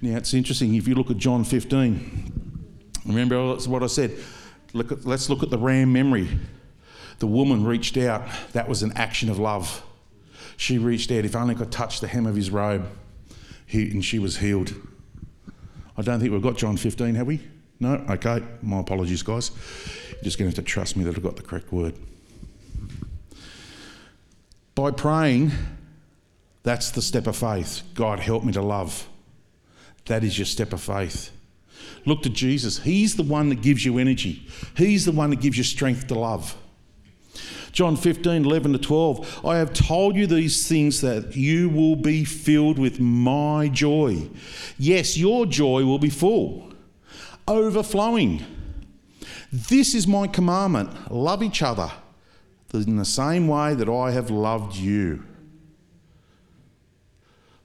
Now, 0.00 0.16
it's 0.16 0.32
interesting. 0.32 0.74
If 0.74 0.86
you 0.86 0.94
look 0.94 1.10
at 1.10 1.16
John 1.16 1.42
15, 1.42 2.64
remember 3.06 3.56
what 3.56 3.82
I 3.82 3.86
said? 3.88 4.16
Look 4.74 4.92
at, 4.92 5.04
let's 5.04 5.28
look 5.28 5.42
at 5.42 5.50
the 5.50 5.58
RAM 5.58 5.92
memory. 5.92 6.28
The 7.18 7.26
woman 7.26 7.64
reached 7.64 7.96
out. 7.96 8.26
That 8.52 8.68
was 8.68 8.82
an 8.82 8.92
action 8.96 9.30
of 9.30 9.38
love. 9.38 9.82
She 10.56 10.78
reached 10.78 11.10
out. 11.10 11.24
If 11.24 11.36
only 11.36 11.54
I 11.54 11.58
could 11.58 11.72
touch 11.72 12.00
the 12.00 12.06
hem 12.06 12.26
of 12.26 12.36
his 12.36 12.50
robe, 12.50 12.86
he, 13.66 13.90
and 13.90 14.04
she 14.04 14.18
was 14.18 14.38
healed. 14.38 14.74
I 15.96 16.02
don't 16.02 16.20
think 16.20 16.32
we've 16.32 16.42
got 16.42 16.56
John 16.56 16.76
15, 16.76 17.14
have 17.14 17.26
we? 17.26 17.40
No? 17.80 18.04
Okay. 18.10 18.42
My 18.62 18.80
apologies, 18.80 19.22
guys. 19.22 19.50
You're 20.12 20.24
just 20.24 20.38
going 20.38 20.50
to 20.50 20.56
have 20.56 20.64
to 20.64 20.70
trust 20.70 20.96
me 20.96 21.04
that 21.04 21.16
I've 21.16 21.22
got 21.22 21.36
the 21.36 21.42
correct 21.42 21.72
word. 21.72 21.94
By 24.74 24.90
praying, 24.90 25.52
that's 26.62 26.90
the 26.90 27.00
step 27.00 27.26
of 27.26 27.36
faith. 27.36 27.82
God, 27.94 28.20
help 28.20 28.44
me 28.44 28.52
to 28.52 28.62
love. 28.62 29.08
That 30.06 30.22
is 30.22 30.38
your 30.38 30.46
step 30.46 30.72
of 30.72 30.80
faith. 30.80 31.30
Look 32.04 32.22
to 32.22 32.28
Jesus. 32.28 32.78
He's 32.78 33.16
the 33.16 33.22
one 33.22 33.48
that 33.48 33.62
gives 33.62 33.84
you 33.84 33.98
energy, 33.98 34.46
He's 34.76 35.04
the 35.04 35.12
one 35.12 35.30
that 35.30 35.40
gives 35.40 35.58
you 35.58 35.64
strength 35.64 36.06
to 36.08 36.14
love. 36.14 36.56
John 37.76 37.94
15, 37.94 38.46
11 38.46 38.72
to 38.72 38.78
12. 38.78 39.44
I 39.44 39.58
have 39.58 39.74
told 39.74 40.16
you 40.16 40.26
these 40.26 40.66
things 40.66 41.02
that 41.02 41.36
you 41.36 41.68
will 41.68 41.94
be 41.94 42.24
filled 42.24 42.78
with 42.78 43.00
my 43.00 43.68
joy. 43.68 44.30
Yes, 44.78 45.18
your 45.18 45.44
joy 45.44 45.84
will 45.84 45.98
be 45.98 46.08
full, 46.08 46.72
overflowing. 47.46 48.42
This 49.52 49.94
is 49.94 50.06
my 50.06 50.26
commandment 50.26 51.12
love 51.12 51.42
each 51.42 51.60
other 51.60 51.90
in 52.72 52.96
the 52.96 53.04
same 53.04 53.46
way 53.46 53.74
that 53.74 53.90
I 53.90 54.10
have 54.10 54.30
loved 54.30 54.76
you. 54.76 55.22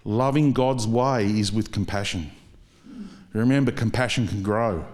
Loving 0.03 0.51
God's 0.51 0.87
way 0.87 1.25
is 1.25 1.53
with 1.53 1.71
compassion. 1.71 2.31
Remember, 3.31 3.71
compassion 3.71 4.27
can 4.27 4.43
grow. 4.43 4.85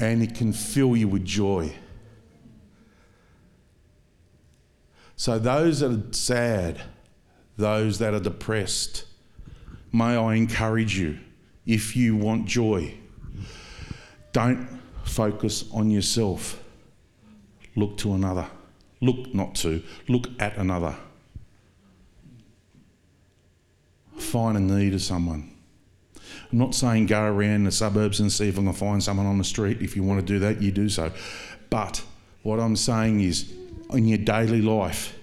And 0.00 0.22
it 0.22 0.34
can 0.34 0.50
fill 0.50 0.96
you 0.96 1.06
with 1.06 1.24
joy. 1.26 1.70
So, 5.14 5.38
those 5.38 5.80
that 5.80 5.90
are 5.92 6.12
sad, 6.12 6.80
those 7.58 7.98
that 7.98 8.14
are 8.14 8.20
depressed, 8.20 9.04
may 9.92 10.16
I 10.16 10.34
encourage 10.34 10.98
you 10.98 11.18
if 11.66 11.94
you 11.94 12.16
want 12.16 12.46
joy, 12.46 12.94
don't 14.32 14.66
focus 15.04 15.66
on 15.70 15.90
yourself. 15.90 16.62
Look 17.76 17.98
to 17.98 18.14
another. 18.14 18.48
Look 19.02 19.34
not 19.34 19.54
to, 19.56 19.82
look 20.08 20.28
at 20.38 20.56
another. 20.56 20.96
Find 24.16 24.56
a 24.56 24.60
need 24.60 24.94
of 24.94 25.02
someone. 25.02 25.49
I'm 26.52 26.58
not 26.58 26.74
saying 26.74 27.06
go 27.06 27.22
around 27.22 27.64
the 27.64 27.72
suburbs 27.72 28.20
and 28.20 28.30
see 28.32 28.48
if 28.48 28.58
I 28.58 28.62
can 28.62 28.72
find 28.72 29.02
someone 29.02 29.26
on 29.26 29.38
the 29.38 29.44
street. 29.44 29.80
If 29.80 29.94
you 29.94 30.02
want 30.02 30.20
to 30.20 30.26
do 30.26 30.38
that, 30.40 30.60
you 30.60 30.72
do 30.72 30.88
so. 30.88 31.12
But 31.68 32.02
what 32.42 32.58
I'm 32.58 32.76
saying 32.76 33.20
is, 33.20 33.52
in 33.90 34.06
your 34.06 34.18
daily 34.18 34.62
life, 34.62 35.16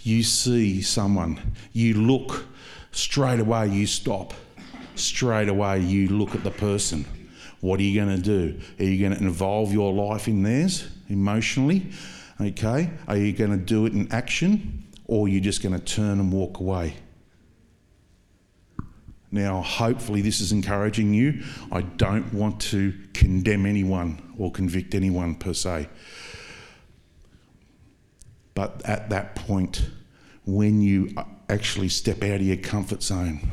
you 0.00 0.22
see 0.22 0.82
someone, 0.82 1.54
you 1.72 1.94
look, 1.94 2.46
straight 2.90 3.40
away 3.40 3.68
you 3.68 3.86
stop, 3.86 4.34
straight 4.96 5.48
away 5.48 5.80
you 5.80 6.08
look 6.08 6.34
at 6.34 6.44
the 6.44 6.50
person. 6.50 7.04
What 7.60 7.78
are 7.78 7.84
you 7.84 8.00
going 8.04 8.16
to 8.16 8.22
do? 8.22 8.60
Are 8.80 8.84
you 8.84 8.98
going 8.98 9.16
to 9.16 9.24
involve 9.24 9.72
your 9.72 9.92
life 9.92 10.26
in 10.26 10.42
theirs 10.42 10.88
emotionally? 11.08 11.86
Okay. 12.40 12.90
Are 13.06 13.16
you 13.16 13.32
going 13.32 13.52
to 13.52 13.56
do 13.56 13.86
it 13.86 13.92
in 13.92 14.10
action 14.10 14.84
or 15.06 15.26
are 15.26 15.28
you 15.28 15.40
just 15.40 15.62
going 15.62 15.78
to 15.78 15.84
turn 15.84 16.18
and 16.18 16.32
walk 16.32 16.58
away? 16.58 16.96
Now, 19.32 19.62
hopefully, 19.62 20.20
this 20.20 20.40
is 20.40 20.52
encouraging 20.52 21.14
you. 21.14 21.42
I 21.72 21.80
don't 21.80 22.32
want 22.34 22.60
to 22.62 22.92
condemn 23.14 23.64
anyone 23.64 24.34
or 24.36 24.52
convict 24.52 24.94
anyone 24.94 25.34
per 25.34 25.54
se. 25.54 25.88
But 28.54 28.82
at 28.84 29.08
that 29.08 29.34
point, 29.34 29.88
when 30.44 30.82
you 30.82 31.14
actually 31.48 31.88
step 31.88 32.22
out 32.22 32.36
of 32.36 32.42
your 32.42 32.58
comfort 32.58 33.02
zone 33.02 33.50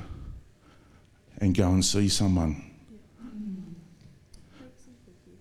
and 1.38 1.56
go 1.56 1.70
and 1.70 1.84
see 1.84 2.10
someone, 2.10 2.66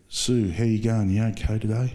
Sue, 0.09 0.51
how 0.53 0.65
you 0.65 0.81
going? 0.81 1.11
You 1.11 1.25
okay 1.25 1.59
today? 1.59 1.95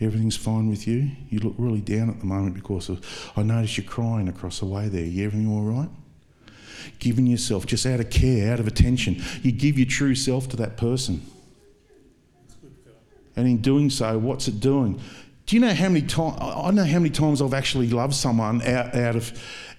Everything's 0.00 0.36
fine 0.36 0.68
with 0.68 0.88
you? 0.88 1.10
You 1.28 1.40
look 1.40 1.54
really 1.58 1.80
down 1.80 2.08
at 2.08 2.20
the 2.20 2.26
moment 2.26 2.54
because 2.54 2.88
of, 2.88 3.32
I 3.36 3.42
noticed 3.42 3.76
you're 3.76 3.86
crying 3.86 4.28
across 4.28 4.60
the 4.60 4.66
way 4.66 4.88
there. 4.88 5.04
You 5.04 5.26
everything 5.26 5.48
all 5.48 5.62
right? 5.62 5.90
Giving 6.98 7.26
yourself 7.26 7.66
just 7.66 7.86
out 7.86 8.00
of 8.00 8.10
care, 8.10 8.52
out 8.52 8.60
of 8.60 8.66
attention. 8.66 9.22
You 9.42 9.52
give 9.52 9.78
your 9.78 9.88
true 9.88 10.14
self 10.14 10.48
to 10.50 10.56
that 10.56 10.76
person. 10.76 11.22
And 13.36 13.48
in 13.48 13.58
doing 13.58 13.90
so, 13.90 14.18
what's 14.18 14.48
it 14.48 14.60
doing? 14.60 15.00
Do 15.46 15.56
you 15.56 15.60
know 15.60 15.74
how 15.74 15.88
many 15.88 16.06
times 16.06 16.36
I 16.40 16.70
know 16.70 16.84
how 16.84 16.98
many 16.98 17.10
times 17.10 17.42
I've 17.42 17.54
actually 17.54 17.88
loved 17.90 18.14
someone 18.14 18.62
out, 18.62 18.94
out 18.94 19.16
of 19.16 19.32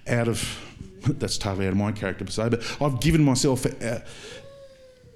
out 0.06 0.28
of 0.28 0.62
that's 1.18 1.38
totally 1.38 1.66
out 1.66 1.72
of 1.72 1.78
my 1.78 1.92
character 1.92 2.24
per 2.24 2.30
se, 2.30 2.48
but 2.50 2.76
I've 2.80 3.00
given 3.00 3.24
myself 3.24 3.66
out, 3.82 4.02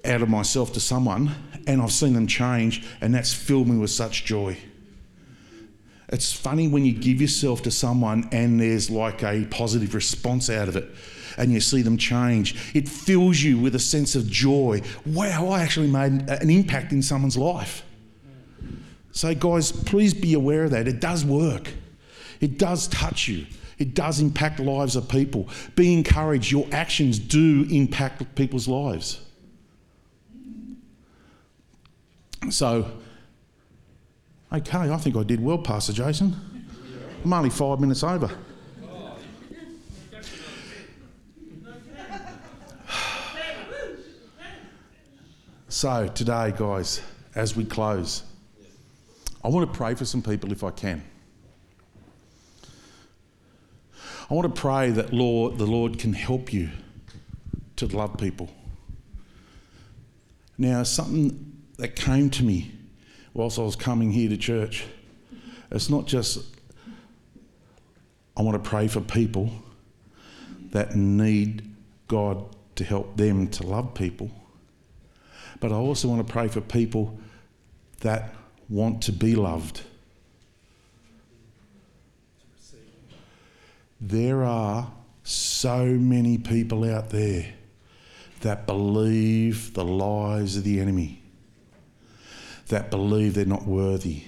out 0.05 0.21
of 0.21 0.29
myself 0.29 0.73
to 0.73 0.79
someone 0.79 1.31
and 1.67 1.81
I've 1.81 1.91
seen 1.91 2.13
them 2.13 2.27
change 2.27 2.85
and 3.01 3.13
that's 3.13 3.33
filled 3.33 3.67
me 3.67 3.77
with 3.77 3.91
such 3.91 4.25
joy. 4.25 4.57
It's 6.09 6.33
funny 6.33 6.67
when 6.67 6.83
you 6.83 6.91
give 6.91 7.21
yourself 7.21 7.61
to 7.63 7.71
someone 7.71 8.27
and 8.33 8.59
there's 8.59 8.89
like 8.89 9.23
a 9.23 9.45
positive 9.45 9.95
response 9.95 10.49
out 10.49 10.67
of 10.67 10.75
it 10.75 10.89
and 11.37 11.51
you 11.51 11.59
see 11.59 11.81
them 11.81 11.97
change. 11.97 12.75
It 12.75 12.87
fills 12.87 13.41
you 13.41 13.57
with 13.57 13.75
a 13.75 13.79
sense 13.79 14.15
of 14.15 14.27
joy. 14.27 14.81
Wow, 15.05 15.49
I 15.49 15.61
actually 15.61 15.87
made 15.87 16.29
an 16.29 16.49
impact 16.49 16.91
in 16.91 17.01
someone's 17.01 17.37
life. 17.37 17.83
So, 19.11 19.35
guys, 19.35 19.71
please 19.71 20.13
be 20.13 20.33
aware 20.33 20.63
of 20.63 20.71
that. 20.71 20.87
It 20.87 21.01
does 21.01 21.25
work, 21.25 21.69
it 22.39 22.57
does 22.57 22.87
touch 22.87 23.27
you, 23.27 23.45
it 23.77 23.93
does 23.93 24.19
impact 24.19 24.59
lives 24.59 24.95
of 24.95 25.09
people. 25.09 25.49
Be 25.75 25.93
encouraged. 25.93 26.51
Your 26.51 26.67
actions 26.71 27.19
do 27.19 27.67
impact 27.69 28.35
people's 28.35 28.67
lives. 28.67 29.21
So, 32.49 32.91
okay, 34.51 34.77
I 34.77 34.97
think 34.97 35.15
I 35.15 35.23
did 35.23 35.43
well, 35.43 35.57
Pastor 35.57 35.93
Jason. 35.93 36.35
I'm 37.23 37.33
only 37.33 37.51
five 37.51 37.79
minutes 37.79 38.03
over. 38.03 38.31
So, 45.73 46.05
today, 46.09 46.53
guys, 46.53 46.99
as 47.33 47.55
we 47.55 47.63
close, 47.63 48.23
I 49.41 49.47
want 49.47 49.71
to 49.71 49.77
pray 49.77 49.95
for 49.95 50.03
some 50.03 50.21
people 50.21 50.51
if 50.51 50.65
I 50.65 50.71
can. 50.71 51.01
I 54.29 54.33
want 54.33 54.53
to 54.53 54.61
pray 54.61 54.89
that 54.89 55.13
Lord, 55.13 55.57
the 55.57 55.65
Lord 55.65 55.97
can 55.97 56.11
help 56.11 56.51
you 56.51 56.71
to 57.77 57.85
love 57.87 58.17
people. 58.17 58.49
Now, 60.57 60.83
something 60.83 61.61
that 61.77 61.95
came 61.95 62.29
to 62.31 62.43
me 62.43 62.73
whilst 63.33 63.57
I 63.57 63.61
was 63.61 63.77
coming 63.77 64.11
here 64.11 64.27
to 64.27 64.35
church, 64.35 64.83
it's 65.71 65.89
not 65.89 66.05
just 66.05 66.43
I 68.35 68.41
want 68.41 68.61
to 68.61 68.69
pray 68.69 68.89
for 68.89 68.99
people 68.99 69.53
that 70.71 70.97
need 70.97 71.73
God 72.09 72.57
to 72.75 72.83
help 72.83 73.15
them 73.15 73.47
to 73.47 73.63
love 73.65 73.93
people, 73.93 74.31
but 75.61 75.71
I 75.71 75.75
also 75.75 76.09
want 76.09 76.27
to 76.27 76.29
pray 76.29 76.49
for 76.49 76.59
people 76.59 77.17
that 78.01 78.33
want 78.67 79.03
to 79.03 79.13
be 79.13 79.35
loved. 79.35 79.81
There 84.01 84.43
are 84.43 84.91
so 85.23 85.85
many 85.85 86.39
people 86.39 86.83
out 86.83 87.11
there 87.11 87.53
that 88.41 88.65
believe 88.65 89.75
the 89.75 89.85
lies 89.85 90.57
of 90.57 90.63
the 90.63 90.79
enemy, 90.79 91.21
that 92.69 92.89
believe 92.89 93.35
they're 93.35 93.45
not 93.45 93.67
worthy, 93.67 94.23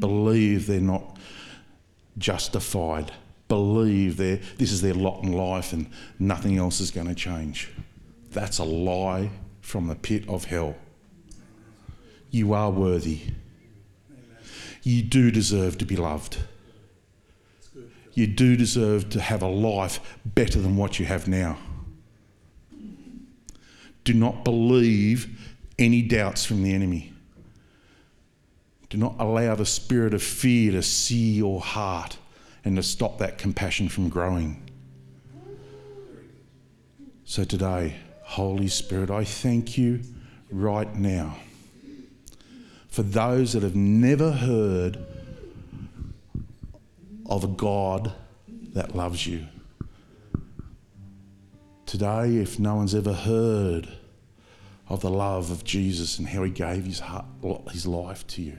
believe 0.00 0.66
they're 0.66 0.80
not 0.80 1.16
justified, 2.18 3.12
believe 3.46 4.16
they 4.16 4.36
this 4.56 4.72
is 4.72 4.82
their 4.82 4.94
lot 4.94 5.22
in 5.22 5.30
life 5.30 5.72
and 5.72 5.88
nothing 6.18 6.58
else 6.58 6.80
is 6.80 6.90
going 6.90 7.06
to 7.06 7.14
change. 7.14 7.70
That's 8.32 8.58
a 8.58 8.64
lie 8.64 9.30
from 9.62 9.88
the 9.88 9.94
pit 9.94 10.28
of 10.28 10.44
hell. 10.44 10.76
You 12.30 12.52
are 12.52 12.70
worthy 12.70 13.22
you 14.82 15.02
do 15.02 15.30
deserve 15.30 15.78
to 15.78 15.84
be 15.84 15.96
loved. 15.96 16.38
You 18.14 18.26
do 18.26 18.56
deserve 18.56 19.08
to 19.10 19.20
have 19.20 19.42
a 19.42 19.48
life 19.48 20.18
better 20.24 20.60
than 20.60 20.76
what 20.76 20.98
you 20.98 21.06
have 21.06 21.28
now. 21.28 21.58
Do 24.04 24.12
not 24.12 24.44
believe 24.44 25.54
any 25.78 26.02
doubts 26.02 26.44
from 26.44 26.62
the 26.62 26.74
enemy. 26.74 27.12
Do 28.90 28.98
not 28.98 29.14
allow 29.18 29.54
the 29.54 29.64
spirit 29.64 30.12
of 30.12 30.22
fear 30.22 30.72
to 30.72 30.82
see 30.82 31.32
your 31.32 31.60
heart 31.60 32.18
and 32.64 32.76
to 32.76 32.82
stop 32.82 33.18
that 33.18 33.38
compassion 33.38 33.88
from 33.88 34.08
growing. 34.08 34.68
So 37.24 37.44
today, 37.44 37.96
Holy 38.32 38.68
Spirit, 38.68 39.10
I 39.10 39.24
thank 39.24 39.76
you 39.76 40.00
right 40.50 40.96
now 40.96 41.36
for 42.88 43.02
those 43.02 43.52
that 43.52 43.62
have 43.62 43.76
never 43.76 44.32
heard 44.32 44.96
of 47.26 47.44
a 47.44 47.48
God 47.48 48.10
that 48.72 48.96
loves 48.96 49.26
you. 49.26 49.46
Today, 51.84 52.36
if 52.36 52.58
no 52.58 52.76
one's 52.76 52.94
ever 52.94 53.12
heard 53.12 53.86
of 54.88 55.02
the 55.02 55.10
love 55.10 55.50
of 55.50 55.62
Jesus 55.62 56.18
and 56.18 56.26
how 56.26 56.42
he 56.44 56.50
gave 56.50 56.86
his, 56.86 57.00
heart, 57.00 57.26
his 57.70 57.86
life 57.86 58.26
to 58.28 58.40
you, 58.40 58.56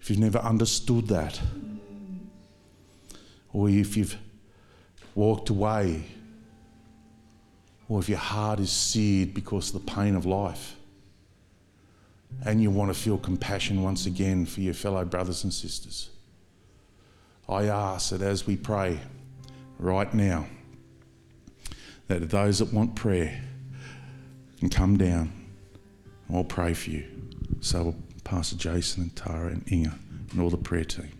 if 0.00 0.10
you've 0.10 0.18
never 0.18 0.38
understood 0.38 1.06
that, 1.06 1.40
or 3.52 3.68
if 3.68 3.96
you've 3.96 4.16
walked 5.14 5.50
away, 5.50 6.02
or 7.88 7.98
if 7.98 8.08
your 8.08 8.18
heart 8.18 8.60
is 8.60 8.70
seared 8.70 9.32
because 9.32 9.74
of 9.74 9.84
the 9.84 9.92
pain 9.92 10.14
of 10.14 10.26
life, 10.26 10.76
and 12.44 12.62
you 12.62 12.70
want 12.70 12.92
to 12.92 12.98
feel 12.98 13.18
compassion 13.18 13.82
once 13.82 14.06
again 14.06 14.44
for 14.46 14.60
your 14.60 14.74
fellow 14.74 15.04
brothers 15.04 15.44
and 15.44 15.52
sisters. 15.52 16.10
I 17.48 17.64
ask 17.64 18.10
that 18.10 18.20
as 18.20 18.46
we 18.46 18.56
pray 18.56 19.00
right 19.78 20.12
now, 20.12 20.46
that 22.08 22.30
those 22.30 22.58
that 22.58 22.72
want 22.72 22.94
prayer 22.94 23.42
can 24.58 24.68
come 24.68 24.96
down 24.96 25.32
and 26.28 26.36
I'll 26.36 26.44
pray 26.44 26.74
for 26.74 26.90
you. 26.90 27.06
So, 27.60 27.84
will 27.84 27.96
Pastor 28.24 28.56
Jason 28.56 29.04
and 29.04 29.16
Tara 29.16 29.48
and 29.48 29.72
Inga 29.72 29.98
and 30.30 30.40
all 30.40 30.50
the 30.50 30.58
prayer 30.58 30.84
team 30.84 31.17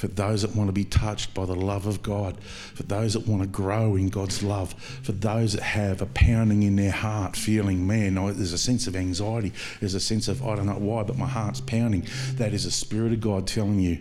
for 0.00 0.08
those 0.08 0.40
that 0.40 0.56
want 0.56 0.66
to 0.68 0.72
be 0.72 0.84
touched 0.84 1.34
by 1.34 1.44
the 1.44 1.54
love 1.54 1.86
of 1.86 2.02
God, 2.02 2.42
for 2.42 2.84
those 2.84 3.12
that 3.12 3.26
want 3.26 3.42
to 3.42 3.48
grow 3.48 3.96
in 3.96 4.08
God's 4.08 4.42
love, 4.42 4.72
for 5.02 5.12
those 5.12 5.52
that 5.52 5.62
have 5.62 6.00
a 6.00 6.06
pounding 6.06 6.62
in 6.62 6.76
their 6.76 6.90
heart, 6.90 7.36
feeling, 7.36 7.86
man, 7.86 8.14
there's 8.14 8.54
a 8.54 8.58
sense 8.58 8.86
of 8.86 8.96
anxiety, 8.96 9.52
there's 9.78 9.92
a 9.92 10.00
sense 10.00 10.26
of, 10.26 10.42
I 10.42 10.56
don't 10.56 10.64
know 10.64 10.72
why, 10.72 11.02
but 11.02 11.18
my 11.18 11.26
heart's 11.26 11.60
pounding. 11.60 12.06
That 12.36 12.54
is 12.54 12.64
the 12.64 12.70
Spirit 12.70 13.12
of 13.12 13.20
God 13.20 13.46
telling 13.46 13.78
you, 13.78 13.98